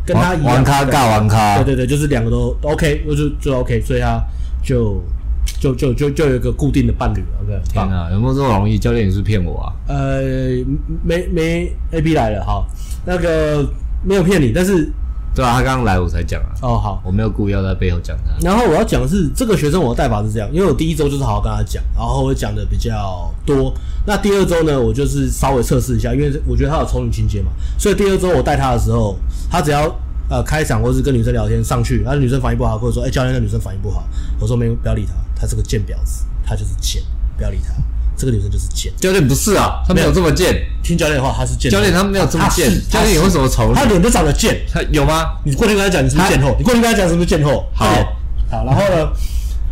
[0.07, 4.23] 跟他一样，玩咖尬玩咖，对对对，就是两个都 OK，就就 OK，所以他
[4.63, 5.03] 就
[5.61, 7.43] 就就就就有一个固定的伴侣了。
[7.43, 8.79] OK，天啊，有没有这么容易？
[8.79, 9.73] 教练，也是骗我啊？
[9.89, 10.21] 呃，
[11.03, 12.65] 没没 AB 来了，哈，
[13.05, 13.67] 那个
[14.03, 14.93] 没有骗你，但是。
[15.35, 16.49] 对啊，他刚刚来我才讲啊。
[16.63, 18.33] 哦，好，我没有故意要在背后讲他。
[18.41, 23.75] 然后我要讲的是这个学生，我的带法是这样，因为我第一周就是好好跟他讲，然后我讲的比较多。
[24.07, 29.17] 那第二周呢，我就是稍微测试一下，因为我觉得他有丑女情节嘛，所以第二周我带他的时候，
[29.51, 29.93] 他只要
[30.29, 34.05] 呃开场或是跟女生聊天上去，那女生反应不好，或者说哎、欸、教练那女生反应不好，
[34.39, 37.03] 我说没有，不要理他，他是个贱婊子，他就是贱，
[37.37, 37.75] 不要理他。
[38.17, 40.55] 这个女生就是贱，教练不是啊，他没有这么贱。
[40.83, 41.71] 听教练的话，他是贱。
[41.71, 42.71] 教练他没有这么贱。
[42.91, 43.73] 教练你为什么丑？
[43.75, 45.33] 他脸都长得贱，他有吗？
[45.45, 46.55] 你过去跟他讲你是不是贱货？
[46.59, 47.65] 你过去跟他讲是不是贱货？
[47.75, 47.87] 好，
[48.51, 49.09] 好，然后呢？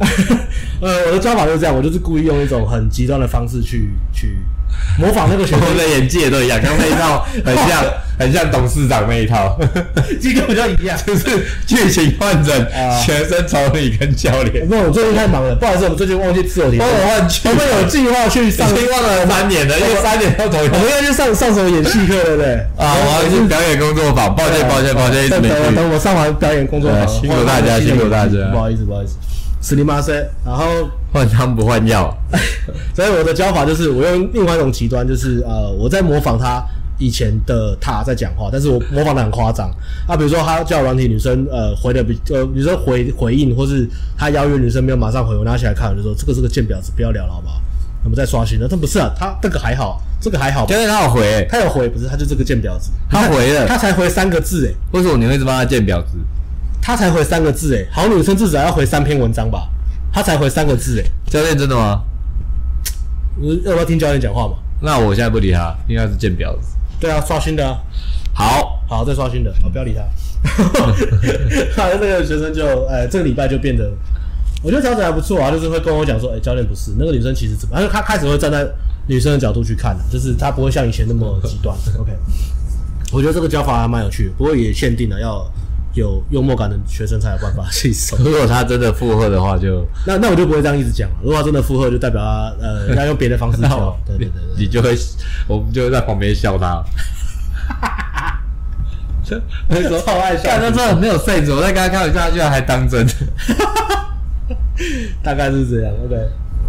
[0.80, 4.38] 呃，我的教法就是这样，我就是故意用一种很极端的方式去去。
[4.98, 7.84] 模仿那个学生的演技也都一样，刚刚那一套很像，
[8.18, 9.58] 很像董事长那一套，
[10.20, 11.24] 这个比较一样，就是
[11.66, 12.54] 剧情换成
[13.02, 14.66] 学生找你跟教练。
[14.68, 16.86] 那我最近太忙了，不好意思，我最近忘记自我提升。
[16.86, 20.58] 我们有计划去上， 已经忘了三年了，因为三年要投。
[20.58, 22.54] 我们要去上上什么演戏课，对不对？
[22.76, 24.34] 啊，我要去表演工作坊。
[24.36, 25.74] 抱歉，抱歉，抱歉，一直没去。
[25.74, 28.50] 等我上完表演工作坊，辛苦大家，辛苦大家。
[28.52, 29.14] 不好意思，不好意思，
[29.60, 30.12] 斯里马塞。
[30.44, 30.64] 然后。
[31.12, 32.16] 换汤不换药。
[32.94, 36.62] 所以我的教法就是，我用另外一种极端，就是呃，我在模仿他
[36.98, 39.70] 以前的他在讲话，但是我模仿的很夸张。
[40.06, 47.60] 啊，比如说他叫软体女生呃回的比呃女生回回应，或是他邀约女生没有马上回，我拿起来看，我就说这个是个贱婊子，不要聊了好不好？
[48.04, 50.66] 我们再刷新了，他不是啊，他这个还好，这个还好。
[50.68, 56.18] 因为他有回、欸，他有回，不是，他就这个贱婊子，他回了，他才回三个字，哎，为什么你会一直帮他贱婊子？
[56.80, 59.68] 他才回三个字，哎，好女生至少要回三篇文章吧？
[60.12, 62.02] 他才回三个字，哎，教练真的吗？
[63.40, 64.54] 我要不要听教练讲话嘛？
[64.80, 66.76] 那我现在不理他，应该是贱婊子。
[67.00, 67.78] 对啊，刷新的啊。
[68.34, 70.02] 好，好，再刷新的，好，不要理他。
[71.76, 73.90] 好像那个学生就，哎，这个礼拜就变得。
[74.62, 77.76] 我觉得调整还不错啊，就是会跟我讲说，哎、欸，教练不是那个女生，其实怎么？
[77.80, 78.66] 因为他开始会站在
[79.08, 81.76] 女生的角度去看，就是他不会像以前那么极端。
[81.98, 82.12] OK，
[83.12, 85.44] 我觉得这个教法还蛮有趣的，不过也限定了要
[85.94, 88.16] 有幽默感的学生才有办法 吸收。
[88.18, 91.16] 如果他真的附和的话就，就那那我就不会这样一直讲了。
[91.22, 93.96] 如果他真的附和，就代表他呃要用别的方式教。
[94.06, 94.96] 对对对，对，你就会，
[95.46, 96.82] 我们就会在旁边笑他。
[97.68, 98.42] 哈哈哈！
[100.04, 103.06] 超爱笑，他真的没有睡着，我在跟他开玩笑，他居然还当真。
[105.22, 106.16] 大概是这样，OK。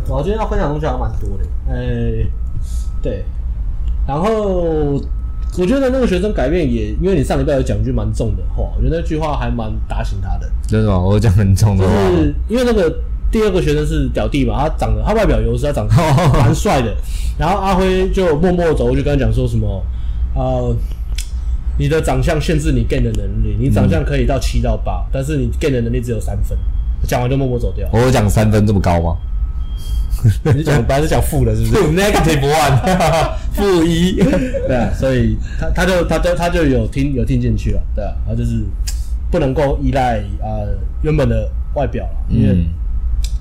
[0.08, 2.30] 我今天要分享的东西还蛮多的，哎、欸，
[3.02, 3.26] 对。
[4.06, 5.02] 然后
[5.58, 10.50] 我觉得那个学生改变也，因为你上礼拜有讲一句蛮重的话，我觉得那句话还蛮打醒他的。
[10.68, 11.00] 真的吗？
[11.00, 11.94] 我讲很重的话。
[12.10, 12.92] 就是因为那个
[13.32, 15.94] 第二个学生是表弟嘛，他长得他外表有时他长得
[16.40, 16.96] 蛮帅的。
[17.38, 19.84] 然后阿辉就默默走过去跟他讲说什么，
[20.36, 20.76] 呃，
[21.78, 26.58] 你的长相限制你 gain 的能力，你长相可以到七到八、嗯，但是你 gain 的能力只有三分。
[27.06, 27.88] 讲完就默默走掉。
[27.92, 29.18] 我有讲三分这么高吗？
[30.56, 34.16] 你讲本来是讲负的，是不是？Negative one， 负一。
[34.68, 38.64] 对啊，所以他他就他就他就有听有听进去了，对啊，他就是
[39.32, 42.66] 不能够依赖啊、呃、原本的外表了，因为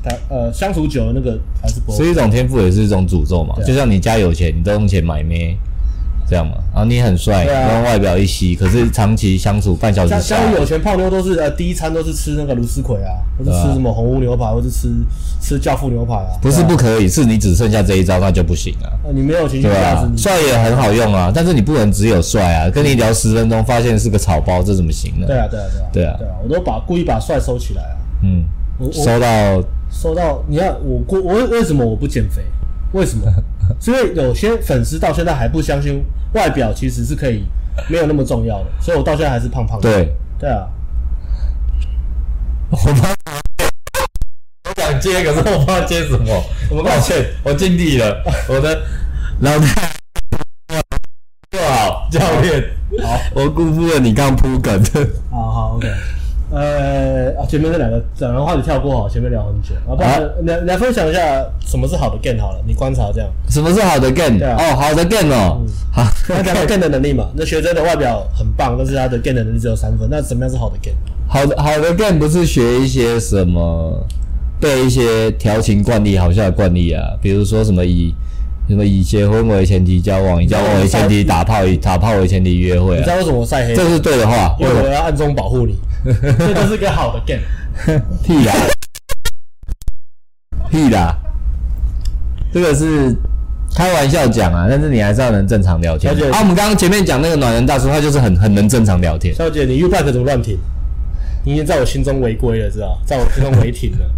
[0.03, 1.99] 他呃相处久了那个还是不会。
[2.05, 3.55] 是一种天赋，也是一种诅咒嘛。
[3.65, 5.57] 就像你家有钱，你都用钱买咩？
[6.33, 14.89] 这样嘛，然后你很帅，然后、啊、外表一吸，可是长期相处半小时下，像像有钱泡妞都是呃第一餐都是吃那个卢丝葵啊，或者吃什么红屋牛排，或者吃
[15.43, 16.33] 吃教父牛排啊。
[16.41, 18.91] 不是不可以，是你只剩下这一招，那就不行了。
[19.15, 22.71] 你没有情绪价值，帅也很好用啊，但是你不能只有帅啊。
[22.71, 25.27] 跟你聊十分钟，发现是个草包，这怎么行呢？
[25.27, 27.97] 对啊，对啊，对啊，对啊，对啊，我都把故意把帅收起来啊。
[28.23, 28.45] 嗯，
[28.79, 32.41] 我收到收到，你看我过我为什么我不减肥？
[32.93, 33.27] 为什么？
[33.81, 37.45] 是因为有些粉丝到现在还不相信外表其实是可以
[37.89, 39.91] 没有那么重要的，所以我到现在还是胖胖的。
[39.91, 40.67] 对对啊，
[42.71, 43.15] 我怕
[44.65, 46.45] 我想接，可是我不知道接什么。
[46.71, 48.23] 我抱歉，我尽力了。
[48.49, 48.83] 我的
[49.41, 49.93] 老太
[51.51, 52.65] 不好，教练
[53.03, 55.07] 好，我辜负了你刚铺梗的。
[55.31, 55.89] 好好，OK。
[56.53, 59.75] 呃，前面这两个讲完话你跳过好，前面聊很久。
[59.91, 63.31] 啊，不然来来分享一下什么是好的 gain 好了，你观察这样。
[63.49, 64.39] 什么是好的 gain？
[64.45, 66.05] 哦，好的 gain 哦，嗯、好
[66.67, 67.31] ，gain 的能力嘛。
[67.35, 70.07] 那学生的外表很棒，但是他的 gain 的能力只有三分。
[70.11, 70.93] 那什么样是好的 gain？
[71.27, 74.07] 好的好的 gain 不是学一些什么
[74.61, 78.15] 背一些调情惯例、好笑的惯例啊，比如说什么以
[78.69, 82.99] 什么以结婚为前提交往，以交往为前提打炮，以打炮为前提约会、啊。
[82.99, 83.75] 你知道为什么晒黑？
[83.75, 85.77] 这是对的话，因为我要暗中保护你。
[86.05, 87.43] 这都是个好的 game
[88.25, 88.55] 屁啦，
[90.69, 91.17] 屁啦，
[92.53, 93.15] 这个是
[93.73, 96.13] 开玩笑讲啊，但是你还是要能正常聊天。
[96.13, 99.33] 小姐啊，我们刚刚前面讲那个暖人大叔，他就是很很能正常聊天。
[99.33, 100.59] 小姐，你 U-Bike 怎么乱停？
[101.45, 102.99] 你已经在我心中违规了，知道？
[103.07, 104.11] 在我心中违停了。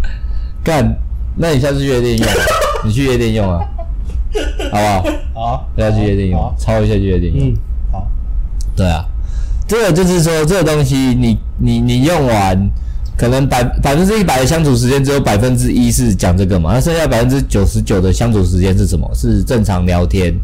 [0.64, 0.96] 干，
[1.36, 2.26] 那你下次去夜店用，
[2.84, 3.60] 你去夜店用啊，
[4.72, 5.04] 好不好？
[5.34, 7.48] 好，要去夜店用，抄一下去夜店用。
[7.48, 7.54] 嗯，
[7.92, 8.06] 好，
[8.76, 9.04] 对啊。
[9.68, 12.70] 这个就是说，这个东西你你你用完，
[13.16, 19.08] 可能百百分之一百的相处时间只有百分之一是讲这个嘛，那剩下百分之九十九的相处时间是什么？
[19.14, 20.34] 是正常聊天，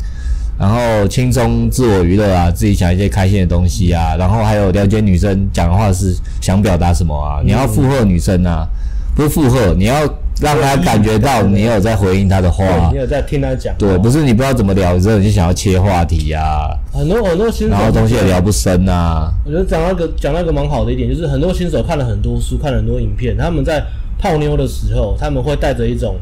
[0.58, 8.66] 然后轻松自我娱乐啊，自己想一些开心的东西啊，然后还有了解女生讲的话是想表达什么啊，你要附和女生啊，
[9.14, 10.08] 不是附和，你要。
[10.40, 13.74] 让他感觉到你有在回应他的话，你有在听他讲。
[13.76, 16.78] 对，不是你不知道怎么聊，之后你就想要切话题呀、啊。
[16.92, 19.32] 很多很多新手，然后东西也聊不深啊。
[19.44, 23.84] 我觉得讲那个讲那个蛮好的一点，就是很多新手看了很多书，看了很多影片，他们在
[24.18, 26.16] 泡妞的时候，他们会带着一种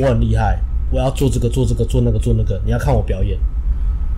[0.00, 0.58] 我很厉害，
[0.90, 3.38] 我要做这个做这个做那个做那个，你要看我表演。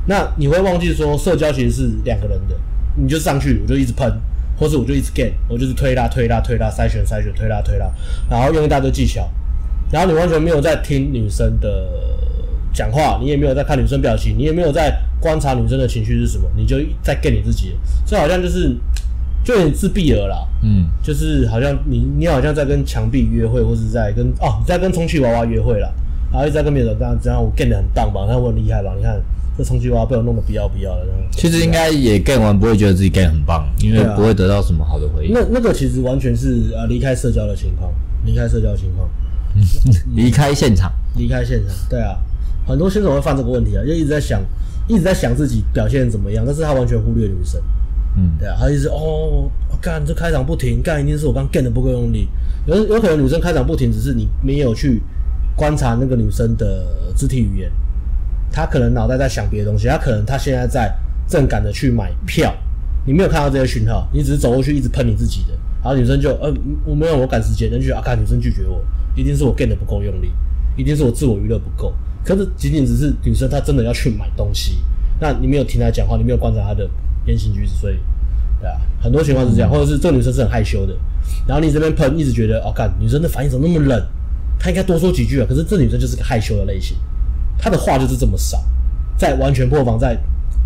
[0.07, 2.55] 那你会忘记说，社交其实是两个人的，
[2.95, 4.09] 你就上去，我就一直喷。
[4.59, 7.91] 或是我就一直 get，我就是推拉推拉推拉筛选筛选推拉推拉，
[8.31, 9.29] 然后用一大堆技巧，
[9.91, 11.89] 然后你完全没有在听女生的
[12.73, 18.77] 讲话，你也没有在看女生表情，你也没有在观察女生的情绪是什么，你就在 get 你自己，这好像就是
[19.45, 20.49] 就有点自闭了啦。
[20.63, 25.95] 嗯，就是好像你你好像在跟墙壁约会，或是在跟哦你在跟充气娃娃约会了，
[26.33, 28.27] 然后一直在跟别人这样这样，我 get 的很棒吧？
[28.29, 28.93] 那我很厉害吧？
[28.97, 29.21] 你看
[29.57, 31.07] 这充气娃娃被我弄得不要不要的。
[31.33, 35.33] 其实应该也 get 完不会觉得自己 get 很棒，因为不会得到什么好的回应。
[35.33, 37.93] 那那个其实完全是呃离开社交的情况，
[38.25, 39.09] 离开社交的情况，
[40.15, 41.75] 离开现场，离开现场。
[41.89, 42.17] 对啊，
[42.67, 44.43] 很多新手会犯这个问题啊，就一直在想。
[44.89, 47.61] 一直在想自己表现怎么样，但是他完全忽略女生。
[48.17, 52.29] 嗯，对啊，他一直哦，干这开场不停，干一定是我刚干的不够用力。
[52.67, 55.03] 有有可能女生开场不停，只是你没有去
[55.57, 57.73] 观察那个女生的肢体语言，
[58.57, 60.91] 他可能脑袋在想别的东西，他可能他现在在
[61.29, 62.55] 正赶着去买票，
[63.05, 65.53] 你没有看到这些讯号，你只是走过去一直喷你自己的，
[65.85, 66.51] 然后女生就呃
[66.87, 68.83] 我没有我赶时间，就觉得啊看女生拒绝我，
[69.15, 70.33] 一定是我干的不够用力，
[70.75, 71.93] 一定是我自我娱乐不够。
[72.25, 74.79] 可是仅仅只是女生，她真的要去买东西，
[75.21, 76.89] 那你没有听她讲话，你没有观察她的
[77.27, 77.97] 言行举止，所以，
[78.59, 80.97] 对啊，很多情况是这样，或者是这个女生是很害羞的，
[81.47, 84.03] 然后你这边喷，一直觉得哦，干女生的反应怎么那么冷？
[84.59, 85.47] 她应该多说几句啊。
[85.47, 86.97] 可是这女生就是个害羞的类型，
[87.59, 88.63] 她的话就是这么少，
[89.17, 90.19] 在完全破防，在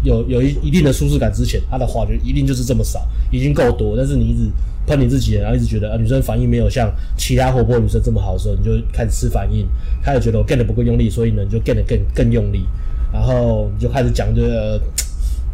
[0.02, 3.96] 有有一一定的舒适感之前，他的话就一定就是这么少，已经够多。
[3.96, 4.50] 但是你一直
[4.86, 9.68] 喷你自己，然后一直觉得啊，女生反应没有像其他活泼女生这么好的时候，你就开始吃反应，
[10.02, 12.64] 开始觉得我干的不够用力，所以呢，你就干的更更用力，
[13.12, 14.80] 然后你就开始讲这个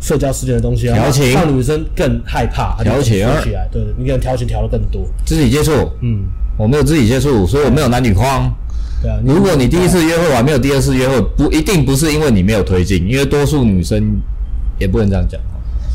[0.01, 5.73] 社交事件的东西，调情，让女生更害怕，调情起来，对，你可能调情调的更多，肢体接触，
[6.03, 6.25] 嗯，
[6.57, 8.55] 我没有肢体接触，所以我没有男女框，
[9.03, 14.21] 对啊，如果你第一次约会完没有第二次约会，不一定不是因为你没有推进，因为多数女生
[14.79, 15.41] 也不能这样讲，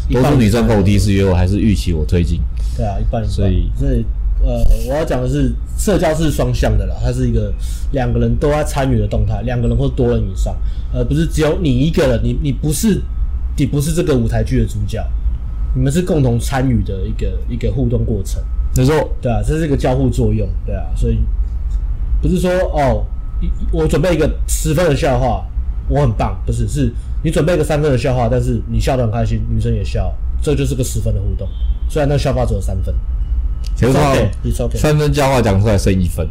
[0.10, 2.40] 多数女生和我第一次约会还是预期我推进。
[2.78, 3.30] 对啊，一半一半。
[3.30, 4.06] 所以，所以，
[4.44, 7.54] 呃，我要讲的是，社交是双向的啦，它是一个
[7.92, 10.56] 两个人都要参与的动态，两个人或多人以上，
[10.94, 12.22] 而不是只有你一个人。
[12.24, 13.02] 你你不是，
[13.58, 15.04] 你不是这个舞台剧的主角，
[15.76, 18.42] 你们是共同参与的一个一个互动过程。
[18.76, 21.18] 没错，对啊，这是一个交互作用，对啊，所以
[22.22, 23.04] 不是说哦，
[23.72, 25.44] 我准备一个十分的笑话，
[25.90, 31.48] 我很棒，不是，是你准备一个三分的笑话，但是你笑得很开心，女生也笑，这就是个十分的互动。
[31.90, 32.94] 虽然那笑话只有三分，
[33.76, 34.14] 其实话
[34.76, 36.28] 三分笑话讲出来剩一分，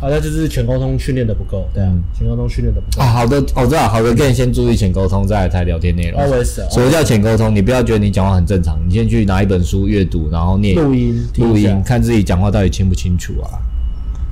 [0.00, 3.02] 好像就是潜沟通训练的不够，对啊，潜沟通训练的不够。
[3.02, 6.20] 啊，好的，我知道，好的，可以先注意潜沟通，再来谈聊天内容。
[6.20, 7.54] Always，什么叫潜沟通？
[7.54, 13.58] 你不要觉得你讲话很正常，你先去拿一本书阅读，然后念录音，录音，看自己讲话到底清不清楚啊？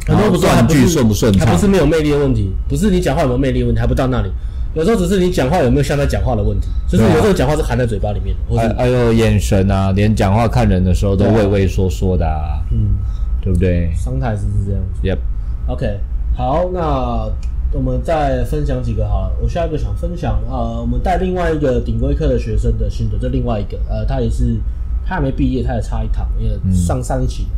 [0.06, 1.46] 很多不断句顺不顺畅？
[1.46, 4.30] 还不是没有魅力的问题，不是你讲话有没有魅力问题，还不到那里。
[4.74, 12.98] 有时候只是你讲话有没有像他讲话的问题，就是有时候讲话是含在嘴巴里面的，还还有眼神啊，连讲话看人的时候都畏畏缩缩的啊，嗯，
[13.40, 13.90] 对不对？
[13.94, 15.00] 商态是是这样子。
[15.02, 15.18] Yep。
[15.66, 15.98] OK，
[16.36, 17.26] 好，那
[17.72, 19.32] 我们再分享几个好了。
[19.42, 24.60] 我下一个想分享呃，我们带另外一个顶规课的学生的心得，这另外一个呃，他也是
[25.06, 27.48] 他还没毕业，他也差一堂，因为上上一期。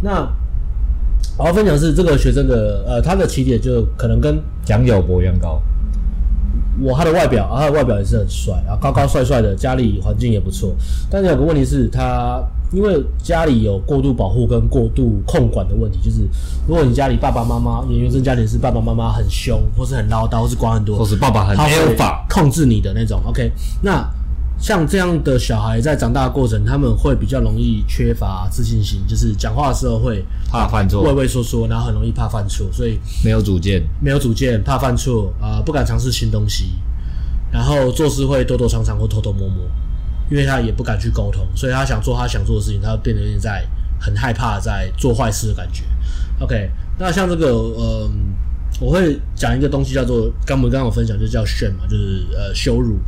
[0.00, 0.26] 那
[1.38, 5.60] 我要分享是这个学生的呃，他的起点就可能跟蒋友柏一样高。
[6.80, 10.74] 我他的外表，啊，他的外表也是很帅，啊，高高帅帅的，家里环境也不错。
[11.10, 16.20] 但是有个问题是他，因为家里有过度保护跟过度控管的问题，就是
[16.68, 23.20] 如果你家里爸爸妈妈，你原生家庭是爸爸妈妈很凶，或是很唠叨，或是管很多，或是爸爸很没有法控制你的那种。
[23.26, 23.50] OK，
[23.82, 24.06] 那。
[24.58, 36.72] 像这样的小孩在长大的过程，他们会比较容易缺乏自信心，就是讲话的时候会怕犯错，畏畏缩缩，然后很容易怕犯错，所以没有主见，没有主见，怕犯错啊、呃，不敢尝试新东西，
[37.52, 39.58] 然后做事会躲躲藏藏或偷偷摸摸，
[40.30, 43.62] 因为他也不敢去沟通，所以他想做他想做的事情，他会变得有点在
[44.00, 45.84] 很害怕在做坏事的感觉。
[46.40, 48.10] OK，那像这个，嗯、呃，
[48.80, 52.98] 我会讲一个东西叫做，刚我们刚刚有分享就叫 shame 嘛，就是呃羞辱。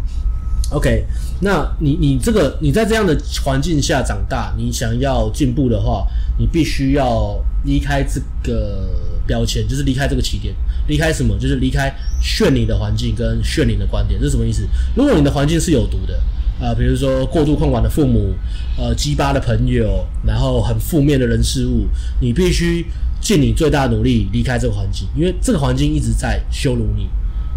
[0.71, 1.03] OK，
[1.41, 6.07] 那你你这个你在这样的环境下长大，你想要进步的话，
[6.39, 8.87] 你必须要离开这个
[9.27, 10.55] 标签，就是离开这个起点，
[10.87, 11.39] 离开什么？
[11.39, 14.69] 就是离开炫你的环境跟炫你的观点，这是什么意思？
[14.95, 16.15] 如果你的环境是有毒的，
[16.61, 18.35] 啊、呃，比如说过度控管的父母，
[18.77, 21.87] 呃，鸡巴的朋友，然后很负面的人事物，
[22.21, 22.85] 你必须
[23.23, 27.09] 尽你最大努力离开这个环境，因为这个环境一直在羞辱你。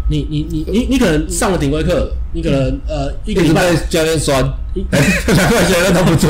[0.08, 4.42] 你你你你你可能上了顶规课，你可能呃一个礼拜教练酸，
[4.74, 6.28] 两块钱都不住。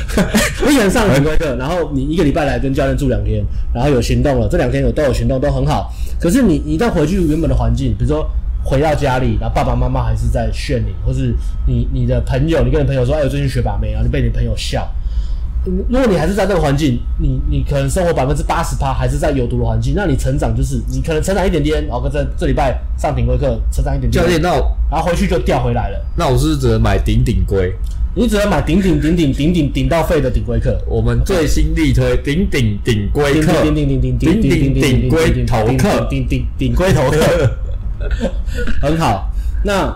[0.66, 5.92] 你可能上了顶规课，然后你一个礼拜来跟教练住两天，然后有行动了，这两天有都有行动都很好。
[6.20, 8.28] 可是你你一旦回去原本的环境，比如说
[8.64, 11.34] 回到家里，然后爸爸妈妈还是在劝你，或是
[11.66, 14.90] 你你的朋友，你跟你朋友说，哎，我最近学把妹，然后你被你朋友笑。
[15.64, 24.50] 如果你还是在这个环境，你你可能生活百分之八十趴还是在有毒的环境，那你成长就是你可能成长一点点，然后跟这这礼拜上顶规课成长一点点，教练，那
[24.90, 25.98] 然后回去就掉回来了。
[26.16, 27.72] 那我是不是只能买顶顶龟？
[28.16, 30.78] 你只能买顶顶顶顶顶顶顶到废的顶规课。
[30.86, 37.18] 我们最新力推顶顶顶规课，顶顶顶顶顶顶顶顶顶龟头课，顶顶顶龟头课，
[38.80, 39.30] 很好。
[39.64, 39.92] 那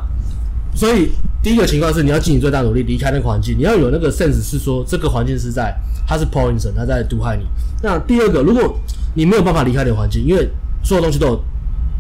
[0.79, 1.11] 所以
[1.43, 5.75] 第一个情况是，你要尽你最大努力离开那个环境，你要有那个 sense 是说这个环境是在
[6.07, 7.43] 它是 poison，它在毒害你。
[7.83, 8.79] 那第二个，如果
[9.15, 10.49] 你没有办法离开那个环境，因为
[10.85, 11.45] 所有东西都有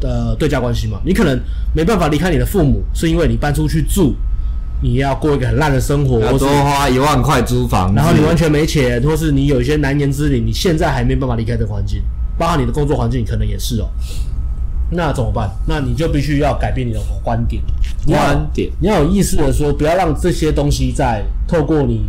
[0.02, 1.36] 呃对价关系嘛，你可能
[1.74, 4.14] 没办法离开你的父母，是因为你搬出去住。
[4.80, 12.00] 你要过一个很烂的生活，要多花一万块租房，然后你完全没钱，或是你有一些难言之隐，你现在还没办法离开这个环境，
[12.38, 13.90] 包括你的工作环境可能也是哦。
[14.90, 15.50] 那怎么办？
[15.66, 17.62] 那你就必须要改变你的观点，
[18.06, 22.04] 观点，你要有意识的说，不要让这些东西再透过你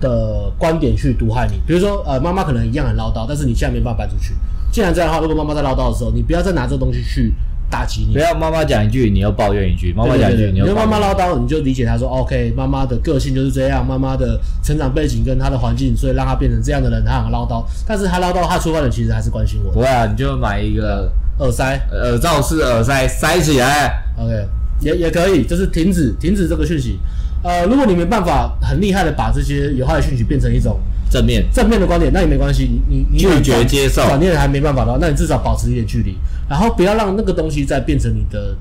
[0.00, 1.60] 的观点去毒害你。
[1.66, 4.34] 比如说，呃，妈妈可能一样很唠叨，但是你现在没办法搬出去。
[4.70, 7.32] 既然这样的话，如果妈妈在唠叨的时候，你不要再拿这个东西去。
[7.70, 9.94] 打击你，不要妈妈讲一句，你又抱怨一句。
[9.94, 17.64] 妈妈讲一句，你又妈妈唠叨，你就理解她说，OK，妈妈的个性就是这样，妈妈的成长背景跟她的环境，所以让她变成这样的人，她很唠叨。
[17.86, 19.72] 但是她唠叨，她出发点其实还是关心我。
[19.72, 21.10] 不会啊，你就买一个
[21.42, 24.48] 耳塞，耳罩式耳塞塞起来，OK，
[24.80, 26.98] 也也可以，就是停止停止这个讯息。
[27.42, 30.78] 呃，如果你没办法很厉害的把这些有害的讯息变成一种。
[31.12, 32.80] 正面正面的观点，那也没关系。
[32.88, 36.16] 你你拒绝接受，转念还没办法的话，那你至少保持一点距离，
[36.48, 38.56] 然后不要让那个东西再变成你的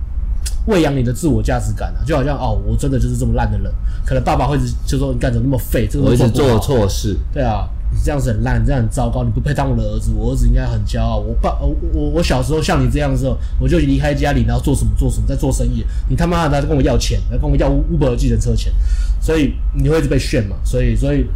[0.66, 2.04] 喂养你的自我价值感啊。
[2.06, 3.72] 就好像哦，我真的就是这么烂的人，
[4.06, 7.16] 可能爸爸会就说你干什么那么废，这个我一直做错事。
[7.34, 10.12] 对啊，你这样子很烂，你这样很糟糕，你不配当我的儿子。
[10.16, 11.18] 我儿子应该很骄傲。
[11.18, 15.86] 我爸我我我小时候像你这样的时候，我就离开家里，然后做什么做什么，在做生意。
[16.10, 18.74] 你他妈的在跟我要钱，来跟我要 Uber 计程车钱，
[19.20, 20.56] 所以你会一直被炫嘛。
[20.64, 21.28] 所以所以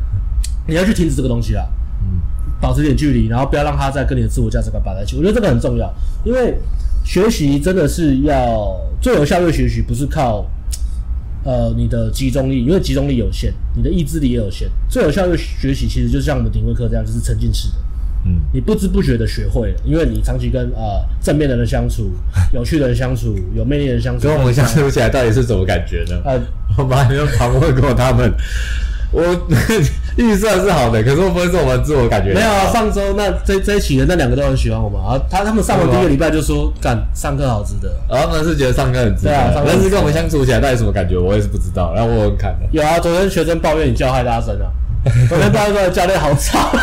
[0.67, 1.67] 你要去停止这个东西啦。
[2.01, 2.21] 嗯
[2.61, 5.17] 保持点距离，然后不要让他再跟你的自我价值感绑在一起。
[5.17, 5.93] 我觉得这个很重要，
[6.23, 6.57] 因为
[7.03, 10.43] 学习真的是要最有效率学习，不是靠
[11.45, 14.69] 呃你的集中力，因为集中力有限，你的意志力也有限。
[14.89, 17.75] 最有效的学习其实就像我们顶规课这样，就是沉浸式的。
[18.25, 22.11] 嗯，你不知不觉的学会了，因为你长期跟呃正面的人相处，
[22.51, 26.19] 有趣的人相处，有魅力的人相处，跟我们相处起来到底是怎么感觉呢？
[26.25, 26.41] 呃，
[26.77, 28.33] 我们还没有访问过他们。
[29.11, 29.21] 我
[30.17, 32.33] 预算是好的，可是我不会是我们自我感觉？
[32.33, 35.19] 没有啊，上周那这这一期的那两个都很喜欢我们啊。
[35.29, 39.31] 他他们上完第一个礼拜就说干上课好值得，然后他们是觉得上课很值得。
[39.31, 41.93] 对啊，但是跟我们相处起来到底什么感觉，我也是不知道。
[41.93, 42.67] 然后我很看的。
[42.71, 44.71] 有啊，昨天学生抱怨你叫太大声了，
[45.27, 46.71] 昨天抱怨说教练好吵。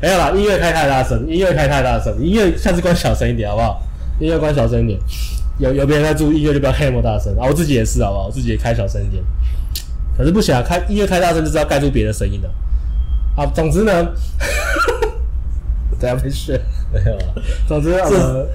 [0.00, 3.80] 没有啦，音乐开太大声，音乐开太大声，音乐下次关小声一点好不好？
[4.18, 4.98] 音乐关小声一点。
[5.58, 7.32] 有有别人在注意音乐，就不要开那么大声。
[7.38, 8.26] 啊，我自己也是，好不好？
[8.26, 9.22] 我自己也开小声一点。
[10.16, 12.48] 可是不行啊，开音乐开大声就是要盖住别的声音的。
[13.36, 13.92] 啊，总之呢，
[16.00, 16.60] 等下没事，
[16.92, 17.24] 没有啊。
[17.68, 18.48] 总之，这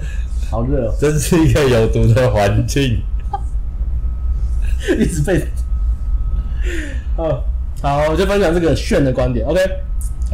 [0.50, 3.00] 好热哦，真是一个有毒的环境。
[4.98, 5.46] 一直被。
[7.16, 7.42] 哦，
[7.80, 9.46] 好，我就分享这个炫的观点。
[9.46, 9.60] OK，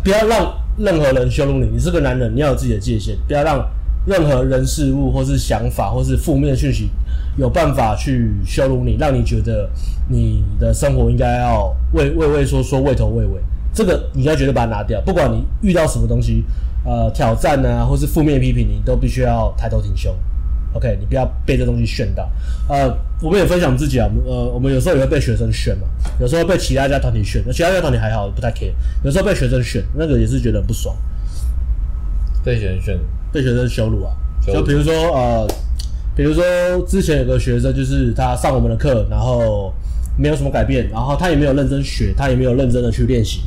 [0.02, 1.66] 不要让任何人羞辱你。
[1.66, 3.68] 你是个男人，你要有自己的界限，不要让。
[4.06, 6.88] 任何人事物，或是想法，或是负面的讯息，
[7.36, 9.68] 有办法去羞辱你，让你觉得
[10.08, 13.40] 你的生活应该要畏畏畏缩缩，畏头畏尾。
[13.72, 15.00] 这个你要绝对把它拿掉。
[15.02, 16.44] 不管你遇到什么东西，
[16.84, 20.14] 呃，挑战啊，或是负面批评，你都必须要抬头挺胸。
[20.72, 22.28] OK，你不要被这东西炫到。
[22.68, 22.92] 呃，
[23.22, 25.86] 我们也分享自己啊，呃，我们有时候也会被学生炫嘛，
[26.20, 28.72] 有时候被其他家团体炫，那其他家团体还好，不太 care。
[29.04, 30.96] 有时候被学生炫，那个也是觉得很不爽。
[32.44, 32.98] 被学生炫。
[33.30, 34.16] 被学生羞辱啊！
[34.46, 35.46] 就比如说呃，
[36.16, 36.42] 比如说
[36.86, 39.70] 之前有个学生，就是他上我们的课，然后
[40.18, 43.40] 没有什么改变，然后他也没有认真学，他也没有认真的去练习。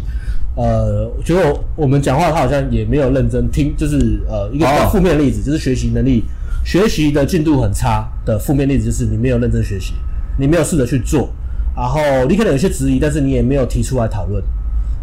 [0.55, 6.23] 呃，结果我们讲话，他好像也没有认真听，就是呃一个比较负面的例子，就是学习能力、
[6.65, 9.93] 学习的进度很差的负面例子，就是你没有认真学习，
[10.37, 11.29] 你没有试着去做，
[11.75, 14.43] 然后你可能有些质疑，但是你也没有提出来讨论。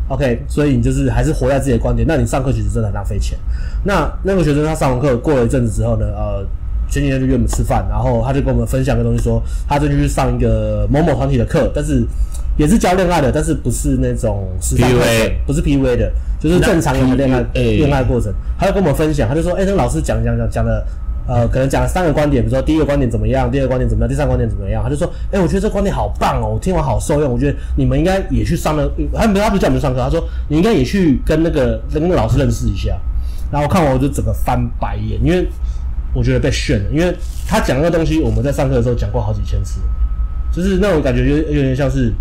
[0.09, 3.39] OK，所以你就是还是活在自己的观点，那你上课其实真的很浪费钱。
[3.85, 6.47] 那那个学生他上完课过了一阵子之后呢，呃，
[6.91, 12.07] 前几天就约我们吃饭，然后他就跟我们分享个东西说，他最近去上一个某某团体的课，但是
[12.57, 18.33] 也是教恋爱的，但是不是那种 PUA，不是 PUA 的，就是正常的恋爱恋爱过程。
[18.59, 20.85] 他就跟我们分享，他就说，哎、那个老师讲讲讲讲的。
[21.31, 32.99] 呃，可能讲了三个观点，比如说第一个观点怎么样，第二个观点怎么样，第三个观点怎么样，他就说，哎、我觉得这观点好棒哦，我听完好受用，我觉得你们应该也去上了，他没他不叫我们上课，他说你应该也去跟那个跟那个老师认识一下。
[33.53, 35.47] 然后看完我就整个翻白眼，因为
[36.15, 37.15] 我觉得被炫了，因为
[37.47, 39.81] 他讲那个东西我们在上课的时候讲过好几千次，
[40.53, 42.13] 就是那种感觉就有点像是，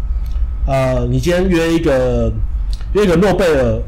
[0.65, 2.31] 呃，你今天约一个
[2.93, 3.81] 约一个诺贝尔。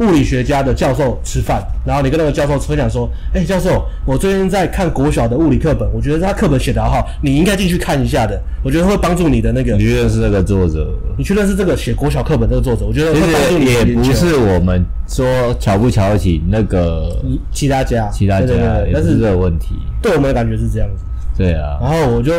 [0.00, 8.40] 物理学家的教授吃饭，然后你跟那个教授分享说：“哎、欸，教授，我最近在看国小的物理课本，我觉得他课本写得好好，你应该进去看一下的。
[8.64, 10.88] 我觉得会帮助你的那个。”你去认识那个作者？
[11.18, 12.86] 你去认识这个写国小课本这个作者？
[12.86, 17.14] 我觉得会帮助你也不是我们说瞧不瞧得起那个
[17.52, 21.04] 其他家，其他家，对对对，但是这个问题，对我们的感觉是这样子。
[21.36, 22.32] 对啊，然后我就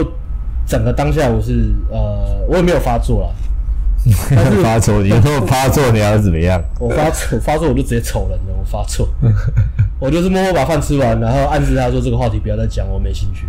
[0.66, 3.36] 整个当下我是呃，我也没有发作了。
[4.64, 6.60] 发错，你如果发错，你要怎么样？
[6.80, 8.54] 我发错，发错我就直接瞅人了。
[8.58, 9.08] 我发错，
[10.00, 13.46] 我就是默默把饭吃完，然后暗示他说这个话题不要再讲，我没兴趣。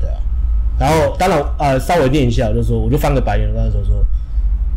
[0.00, 0.16] 对啊，
[0.78, 4.04] 然后当然呃稍微念一下，我就说我就翻个白眼，跟他说说，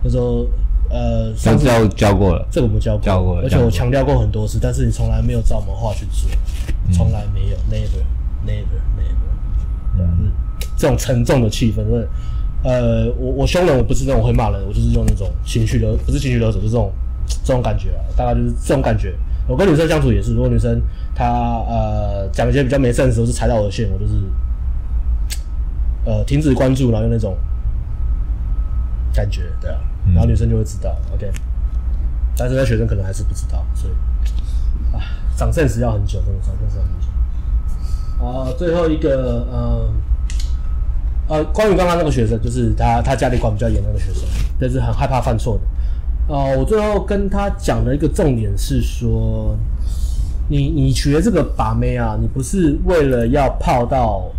[0.03, 0.47] 他说
[0.91, 6.30] 呃上次教教过了，这个我们教过，教过了，而且我强调过很多次，但是你从来没有照我们话去做，
[6.93, 10.32] 从来没有，never，never，never，对啊，嗯，
[10.78, 12.07] 这种沉重的气氛，因为。
[12.62, 16.91] 呃，我我凶人，我不是那种会骂人，我就是用那种情绪勒，不是情绪勒索，就是这种
[17.41, 19.16] 这种感觉啊，大概就是这种感觉。
[19.47, 20.82] 我跟女生相处也是，如果女生
[21.16, 24.14] 她呃讲一些比较没 sense 的时候，是踩到我的线，我就是
[26.03, 27.38] 呃停止关注，然后用那种
[29.14, 29.80] 感觉，对啊，
[30.14, 31.32] 然后女生就会知道、嗯、，OK。
[32.36, 33.93] 但是那学生可能还是不知道，所以
[34.93, 34.99] 啊，
[35.38, 38.26] 长 sense 要很久，真的长 sense 要很久。
[38.26, 39.89] 啊，最后一个，呃。
[41.30, 44.24] 呃，关于刚刚那个学生，就是他他家里管比较严那个学生，
[44.60, 46.34] 但是很害怕犯错的。
[46.34, 49.56] 呃，我最后跟他讲的一个重点是说，
[50.50, 54.30] 你你学这个把妹啊，你不是为了要泡到。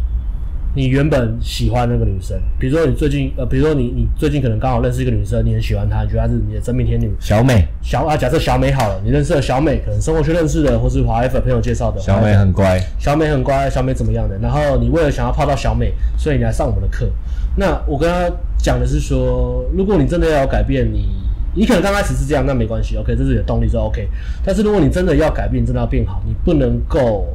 [0.72, 14.38] 你原本喜欢那个女生，比如说你最近呃，比如说你你最近可能刚好认识一个女生，你很喜欢她，你觉得她是你的真命天女，小美，小啊，假设小美好了，你认识了小美，可能生活圈认识的，或是华 F 朋友介绍的，小美很乖，小美很乖，小美怎么样的？
[14.38, 17.10] 然后你为了想要泡到小美，所以你来上我们的课。
[17.56, 21.08] 那我跟他讲的是说，如果你真的要改变你，
[21.52, 24.08] 你可能刚开始是这样，那没关系，OK，这是你的动力，就 OK。
[24.44, 27.26] 但是如果你真的要改变，真的要变好，你不能够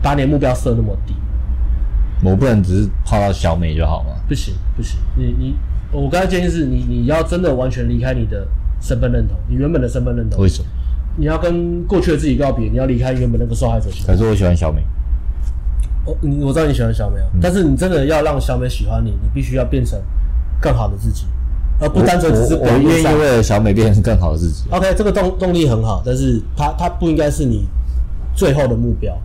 [0.00, 1.12] 把你的目标设那么低。
[2.22, 4.10] 我不能只是泡到小美就好吗？
[4.28, 5.56] 不行不行，你你，
[5.90, 8.46] 我刚才建议是你你要真的完全离开你的
[8.80, 10.40] 身份认同，你原本的身份认同。
[10.40, 10.68] 为什么？
[11.16, 13.90] 你要跟过去的自己告别，你要离开原本那个受害者。
[14.06, 14.82] 可是我喜欢小美。
[16.04, 20.00] 我你我知道你喜欢小美啊，嗯、但是你真的要让小美喜欢你，你必须要变成
[20.60, 21.26] 更好的自己，
[21.80, 24.64] 而不单纯只是我愿意为了小美变成更好的自己。
[24.70, 27.66] OK，这个动动力很好，但是它它不应该是你
[28.34, 29.16] 最后的目标。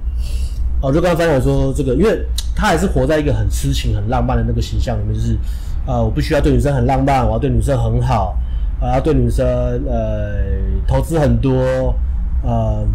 [0.80, 2.24] 哦，就刚刚分享说这个，因为
[2.56, 5.36] 他还是活在一个很痴情、很浪漫的那个形象里面，就是，
[5.88, 8.38] 呃，我必须要对女生很浪漫，我要对女生很好，
[8.80, 9.44] 我要对女生
[9.88, 10.36] 呃
[10.88, 11.96] 投资很多，
[12.44, 12.88] 嗯、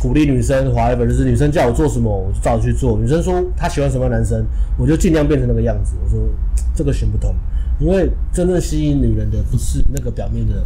[0.00, 2.96] 鼓励女生，whatever，就是女生叫我做什么，我就照着去做。
[2.96, 4.46] 女生说她喜欢什么男生，
[4.78, 5.96] 我就尽量变成那个样子。
[6.04, 6.20] 我说
[6.72, 7.34] 这个行不通，
[7.80, 10.64] 因为真正吸引女人的不是那个表面的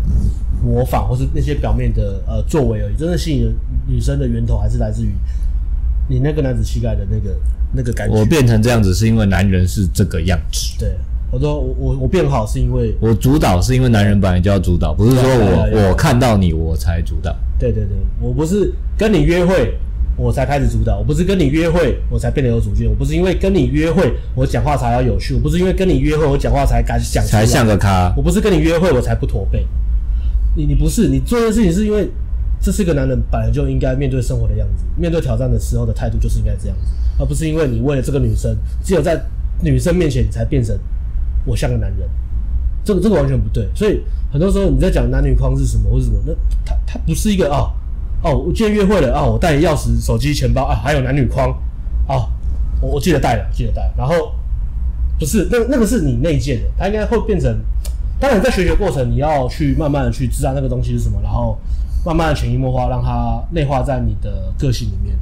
[0.63, 3.57] 模仿，或是那些表面的呃作为而已，真正吸引
[3.87, 5.15] 女生的源头还是来自于。
[6.11, 7.37] 你那个男子气概的那个
[7.73, 10.77] 那个感觉，我变成这样子是因为男人是这个样子。
[10.77, 10.93] 对，
[11.31, 17.33] 我说我我我变好是因为我主导，是因为男人本来就要主导，不是说我我看到你我才主导。
[17.61, 19.79] 对对对，我不是跟你约会
[20.17, 29.65] 我才开始主导，我不是跟你约会我才变得有主见，我不是因为跟你约会我讲话才要有趣，我不是因为跟你约会我讲话才敢讲才像个咖，我不是跟你约会我才不驼背。
[30.57, 32.11] 你你不是你做的事情是因为。
[32.61, 38.55] 这是一个男人本来就应该面对生活的样子，面对挑战的时候的态度就是应该这样子，而不是因为你为了这个女生，
[38.85, 39.19] 只有在
[39.63, 40.79] 女生面前你才变成
[41.47, 42.07] 我像个男人，
[42.85, 43.67] 这个这个完全不对。
[43.75, 46.35] 所以很多时候你在讲男女框是什么或是什么，那
[46.65, 47.73] 他他不是一个哦
[48.23, 51.49] 哦，我今天约会了啊、我带钥匙、手机、钱包啊，还有男女框
[52.07, 52.29] 啊、
[52.83, 53.91] 我我记得带了，记得带。
[53.97, 54.35] 然后
[55.19, 57.59] 不是那那个是你内建的，它应该会变成。
[58.21, 61.59] 当然在学习过程，你要去慢慢的去知道那个东西是什么，然后。
[62.05, 65.19] 慢慢的潜移默化，让它内化在你的个性里面。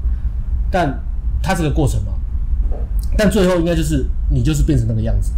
[0.70, 1.01] 但
[1.43, 2.12] 它是个过程嘛，
[3.16, 5.33] 但最后应该就是你就是变成那个样子，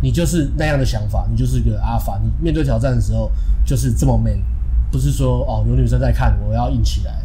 [0.00, 2.18] 你就是那样的想法，你就是个阿法。
[2.22, 3.30] 你面对挑战的时候
[3.64, 4.38] 就是这么 man，
[4.90, 7.20] 不是说哦有女生在看我要硬起来。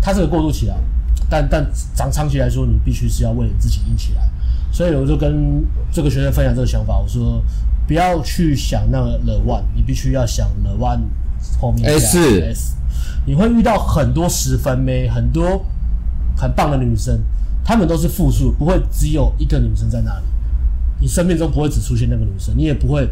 [0.00, 0.76] 它是个过渡期啊，
[1.28, 4.30] 但但长长期来说，你必须是要为你自己硬起来。
[4.70, 7.42] 所以我就跟这个学生分享这个想法，我说
[7.86, 11.00] 不要去想那个 the one，你必须要想 the one。
[11.60, 12.76] 后面 S, S，
[13.26, 15.64] 你会遇到很多十分妹，很多
[16.36, 17.20] 很棒的女生，
[17.64, 20.24] 她们都是复数，不会只有一个女生在那里。
[21.00, 23.08] 你生命中不会只出现那个女生，你也不会，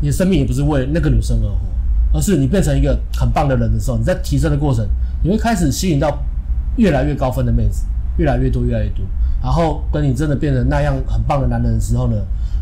[0.00, 4.86] 你的生命也不是为那个女生而活，而是你变成一个很棒的人的时候，你在提升的过程，
[5.22, 6.22] 你会开始吸引到
[6.76, 7.84] 越来越高分的妹子，
[8.16, 9.04] 越来越多，越来越多。
[9.42, 12.16] 然后跟你真的变成那样很棒的男人的时候呢，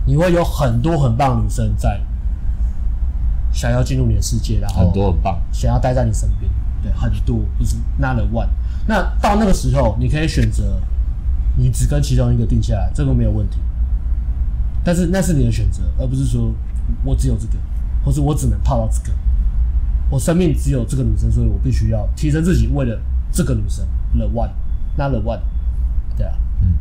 [0.07, 2.01] 你会有很多很棒的女生在。
[3.53, 6.51] 想要进入你的世界，然后很多很棒，想要待在你身边，
[6.83, 8.49] 对，很多不是 not the one。
[8.87, 10.81] 那到那个时候，你可以选择，
[11.57, 13.59] 你只跟其中一个定下来，这个没有问题。
[14.83, 16.53] 但是那是你的选择，而不是说
[17.05, 17.55] 我只有这个，
[18.05, 19.17] 或是我只能泡到这个。
[20.09, 22.99] 我生命只有这个女生，所以我必须要提升自己，为了
[23.31, 23.87] 这个女生
[24.17, 25.39] ，the one，not the one。
[26.17, 26.33] 对啊，
[26.63, 26.73] 嗯，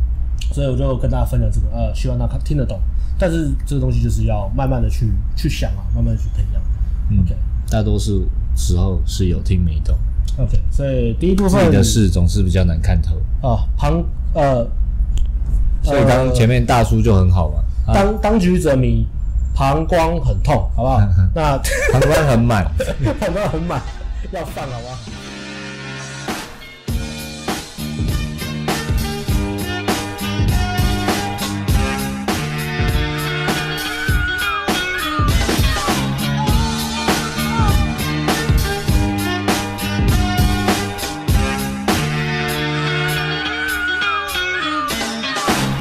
[0.51, 2.79] 所以我就跟大家分享这个，呃，希望大家听得懂。
[3.19, 6.61] 但是这个东西就是要慢慢的去去想啊，慢慢的去培养。
[7.09, 7.35] 嗯、OK，
[7.69, 9.97] 大多数时候是有听没懂。
[10.37, 13.15] OK，所以第一部分自己的事总是比较难看透
[13.47, 13.67] 啊。
[13.77, 14.01] 旁
[14.33, 14.65] 呃，
[15.83, 17.59] 所以当前面大叔就很好嘛。
[17.87, 19.05] 呃啊、当当局者迷，
[19.53, 21.01] 膀胱很痛，好不好？
[21.35, 21.57] 那
[21.91, 22.63] 膀胱很满，
[23.19, 23.81] 膀胱很满，
[24.31, 24.97] 要放好不好？